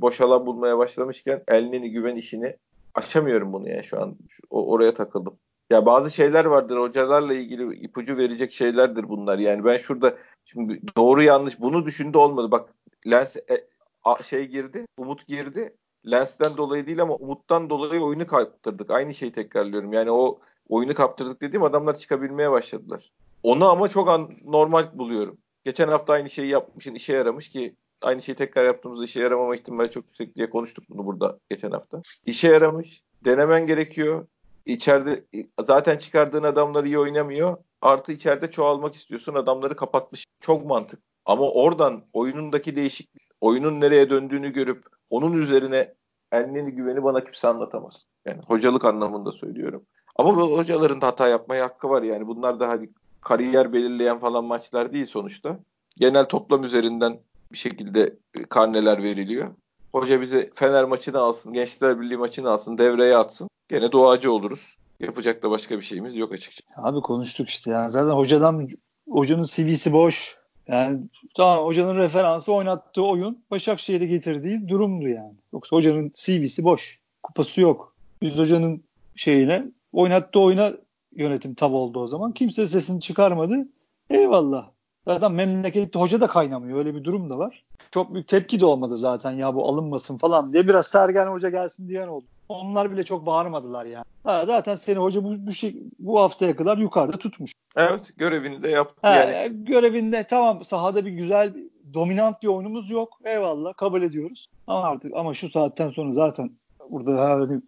[0.00, 2.56] boş alan bulmaya başlamışken elini güven işini
[2.94, 4.16] aşamıyorum bunu yani şu an.
[4.28, 5.38] Şu, oraya takıldım.
[5.70, 9.38] Ya bazı şeyler vardır hocalarla ilgili ipucu verecek şeylerdir bunlar.
[9.38, 12.50] Yani ben şurada şimdi doğru yanlış bunu düşündü olmadı.
[12.50, 12.74] Bak
[13.10, 13.68] Lens e,
[14.04, 15.76] a, şey girdi, Umut girdi.
[16.10, 18.90] Lens'ten dolayı değil ama Umut'tan dolayı oyunu kaptırdık.
[18.90, 19.92] Aynı şeyi tekrarlıyorum.
[19.92, 23.12] Yani o oyunu kaptırdık dediğim adamlar çıkabilmeye başladılar.
[23.42, 25.38] Onu ama çok an, normal buluyorum.
[25.64, 29.90] Geçen hafta aynı şeyi yapmışın işe yaramış ki aynı şeyi tekrar yaptığımızda işe yaramama ihtimali
[29.90, 32.02] çok yüksek diye konuştuk bunu burada geçen hafta.
[32.26, 33.02] İşe yaramış.
[33.24, 34.26] Denemen gerekiyor.
[34.66, 35.24] İçeride
[35.64, 37.56] zaten çıkardığın adamlar iyi oynamıyor.
[37.82, 39.34] Artı içeride çoğalmak istiyorsun.
[39.34, 40.24] Adamları kapatmış.
[40.40, 41.00] Çok mantık.
[41.26, 45.94] Ama oradan oyunundaki değişiklik, oyunun nereye döndüğünü görüp onun üzerine
[46.32, 48.06] elini güveni bana kimse anlatamaz.
[48.24, 49.82] Yani hocalık anlamında söylüyorum.
[50.16, 52.26] Ama bu hocaların da hata yapmaya hakkı var yani.
[52.26, 52.90] Bunlar da hani
[53.20, 55.58] kariyer belirleyen falan maçlar değil sonuçta.
[55.96, 57.18] Genel toplam üzerinden
[57.52, 58.16] bir şekilde
[58.48, 59.48] karneler veriliyor.
[59.96, 63.48] Hoca bize Fener maçını alsın, Gençler Birliği maçını alsın, devreye atsın.
[63.68, 64.76] Gene doğacı oluruz.
[65.00, 66.68] Yapacak da başka bir şeyimiz yok açıkçası.
[66.76, 67.90] Abi konuştuk işte yani.
[67.90, 68.68] Zaten hocadan
[69.08, 70.36] hocanın CV'si boş.
[70.68, 71.00] Yani
[71.36, 75.34] tamam hocanın referansı oynattığı oyun Başakşehir'e getirdiği durumdu yani.
[75.52, 77.00] Yoksa hocanın CV'si boş.
[77.22, 77.94] Kupası yok.
[78.22, 78.84] Biz hocanın
[79.16, 80.72] şeyine oynattığı oyuna
[81.12, 82.32] yönetim tav oldu o zaman.
[82.32, 83.68] Kimse sesini çıkarmadı.
[84.10, 84.70] Eyvallah.
[85.08, 86.78] Zaten memlekette hoca da kaynamıyor.
[86.78, 87.64] Öyle bir durum da var.
[87.96, 90.68] Çok büyük tepki de olmadı zaten ya bu alınmasın falan diye.
[90.68, 92.24] Biraz Sergen Hoca gelsin diyen oldu.
[92.48, 94.04] Onlar bile çok bağırmadılar yani.
[94.24, 97.52] Ha, zaten seni hoca bu, bu, şey, bu haftaya kadar yukarıda tutmuş.
[97.76, 98.94] Evet görevini de yaptı.
[99.02, 99.64] Ha, yani.
[99.64, 101.54] Görevinde tamam sahada bir güzel
[101.94, 103.20] dominant bir oyunumuz yok.
[103.24, 104.46] Eyvallah kabul ediyoruz.
[104.66, 106.50] Ama artık ama şu saatten sonra zaten
[106.90, 107.60] burada hani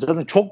[0.00, 0.46] zaten çok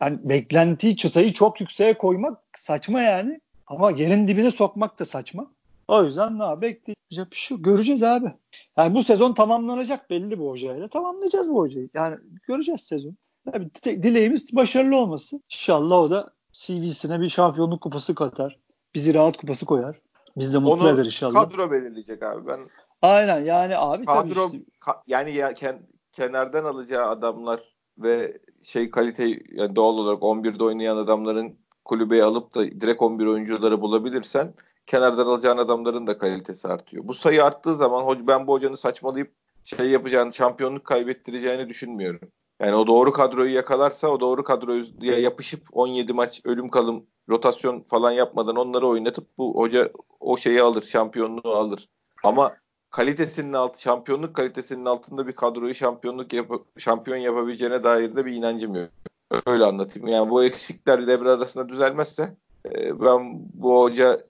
[0.00, 3.40] yani beklentiyi çıtayı çok yükseğe koymak saçma yani.
[3.66, 5.46] Ama yerin dibine sokmak da saçma.
[5.88, 8.32] O yüzden ne bekleyecek bir şey Göreceğiz abi.
[8.76, 10.88] Yani bu sezon tamamlanacak belli bu hocayla.
[10.88, 11.88] Tamamlayacağız bu hocayı.
[11.94, 12.16] Yani
[12.48, 13.16] göreceğiz sezon.
[13.54, 15.40] Yani dileğimiz başarılı olması.
[15.52, 18.58] İnşallah o da CV'sine bir şampiyonluk kupası katar.
[18.94, 20.00] Bizi rahat kupası koyar.
[20.36, 21.50] Biz de mutlu Onu eder inşallah.
[21.50, 22.46] kadro belirleyecek abi.
[22.46, 22.60] Ben
[23.02, 24.70] Aynen yani abi kadro, tabii işte.
[24.80, 25.78] ka, yani ya, ken,
[26.12, 27.60] kenardan alacağı adamlar
[27.98, 33.80] ve şey kalite yani doğal olarak 11'de oynayan adamların kulübeye alıp da direkt 11 oyuncuları
[33.80, 34.54] bulabilirsen
[34.88, 37.08] kenardan alacağın adamların da kalitesi artıyor.
[37.08, 39.32] Bu sayı arttığı zaman ben bu hocanın saçmalayıp
[39.64, 42.20] şey yapacağını, şampiyonluk kaybettireceğini düşünmüyorum.
[42.60, 48.10] Yani o doğru kadroyu yakalarsa o doğru kadroya yapışıp 17 maç ölüm kalım rotasyon falan
[48.10, 51.88] yapmadan onları oynatıp bu hoca o şeyi alır, şampiyonluğu alır.
[52.24, 52.56] Ama
[52.90, 58.74] kalitesinin altı, şampiyonluk kalitesinin altında bir kadroyu şampiyonluk yap şampiyon yapabileceğine dair de bir inancım
[58.74, 58.88] yok.
[59.46, 60.08] Öyle anlatayım.
[60.08, 62.36] Yani bu eksikler devre arasında düzelmezse
[62.66, 64.20] e, ben bu hoca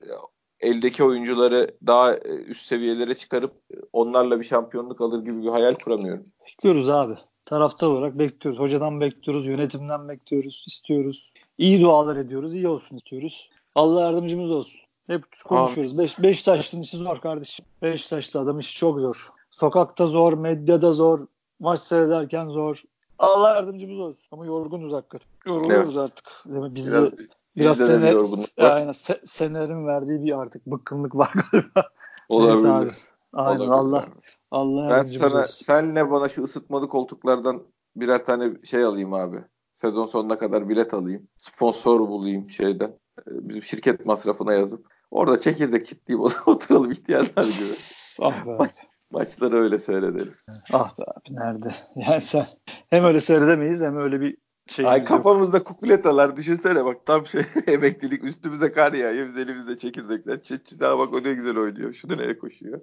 [0.61, 5.75] eldeki oyuncuları daha e, üst seviyelere çıkarıp e, onlarla bir şampiyonluk alır gibi bir hayal
[5.75, 6.25] kuramıyorum.
[6.47, 7.15] Bekliyoruz abi.
[7.45, 8.61] Tarafta olarak bekliyoruz.
[8.61, 11.33] Hocadan bekliyoruz, yönetimden bekliyoruz, istiyoruz.
[11.59, 13.51] İyi dualar ediyoruz, iyi olsun istiyoruz.
[13.75, 14.81] Allah yardımcımız olsun.
[15.07, 15.99] Hep konuşuyoruz.
[15.99, 17.67] Beş, beş saçlının işi zor kardeşim.
[17.83, 19.29] Beş saçlı adam işi çok zor.
[19.51, 21.27] Sokakta zor, medyada zor,
[21.61, 22.83] maç seyrederken zor.
[23.19, 24.29] Allah yardımcımız olsun.
[24.31, 25.29] Ama yorgunuz hakikaten.
[25.47, 26.11] Yoruluyoruz evet.
[26.11, 26.45] artık.
[26.47, 27.11] Biz de
[27.57, 28.15] Biraz sene,
[28.57, 31.91] yani se, senerin verdiği bir artık bıkkınlık var galiba.
[32.29, 32.69] Olabilir.
[32.69, 32.91] Abi.
[33.33, 33.73] Aynen Olabilir.
[33.73, 34.09] Allah.
[34.51, 35.65] Allah ben sana olsun.
[35.65, 37.63] senle bana şu ısıtmalı koltuklardan
[37.97, 39.45] birer tane şey alayım abi.
[39.75, 41.29] Sezon sonuna kadar bilet alayım.
[41.37, 42.89] Sponsor bulayım şeyden.
[43.19, 44.87] Ee, bizim şirket masrafına yazıp.
[45.11, 47.75] Orada çekirdek kitleyip oturalım ihtiyarlar gibi.
[48.21, 48.57] ah be.
[48.59, 48.73] Maç,
[49.11, 50.35] maçları öyle seyredelim.
[50.73, 51.69] Ah be abi nerede?
[51.97, 52.47] Yani sen
[52.91, 54.37] hem öyle seyredemeyiz hem öyle bir
[54.71, 55.67] şey Ay kafamızda yok.
[55.67, 61.15] kukuletalar düşünsene bak tam şey emeklilik üstümüze kar yağıyor biz elimizde çekirdekler çet daha bak
[61.15, 62.81] o ne güzel oynuyor şunu nereye koşuyor.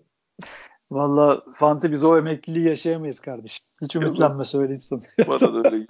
[0.92, 3.66] Valla Fante biz o emekliliği yaşayamayız kardeşim.
[3.82, 5.02] Hiç ümitlenme söyleyeyim sana.
[5.28, 5.86] Bana da öyle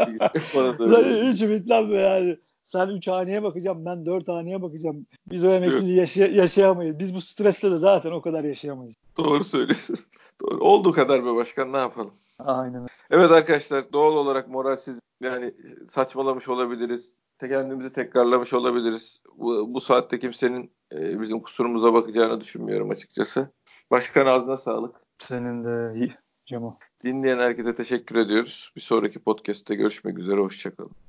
[0.55, 1.29] Bana da öyle.
[1.31, 2.37] Hiç ümitlenme yani.
[2.63, 5.05] Sen 3 haneye bakacağım ben 4 haneye bakacağım.
[5.31, 6.99] Biz o emekliliği yaşay- yaşayamayız.
[6.99, 8.95] Biz bu stresle de zaten o kadar yaşayamayız.
[9.17, 9.95] Doğru söylüyorsun.
[10.41, 10.63] Doğru.
[10.63, 12.13] Olduğu kadar be başkan ne yapalım.
[12.39, 12.87] Aynen.
[13.11, 15.53] Evet arkadaşlar doğal olarak moralsiz yani
[15.89, 17.13] saçmalamış olabiliriz.
[17.39, 19.23] Kendimizi tekrarlamış olabiliriz.
[19.37, 23.49] Bu, bu saatte kimsenin e, bizim kusurumuza bakacağını düşünmüyorum açıkçası.
[23.91, 24.95] Başkan ağzına sağlık.
[25.19, 26.77] Senin de iyi Cemo.
[27.03, 28.71] Dinleyen herkese teşekkür ediyoruz.
[28.75, 30.41] Bir sonraki podcast'te görüşmek üzere.
[30.41, 31.04] Hoşçakalın.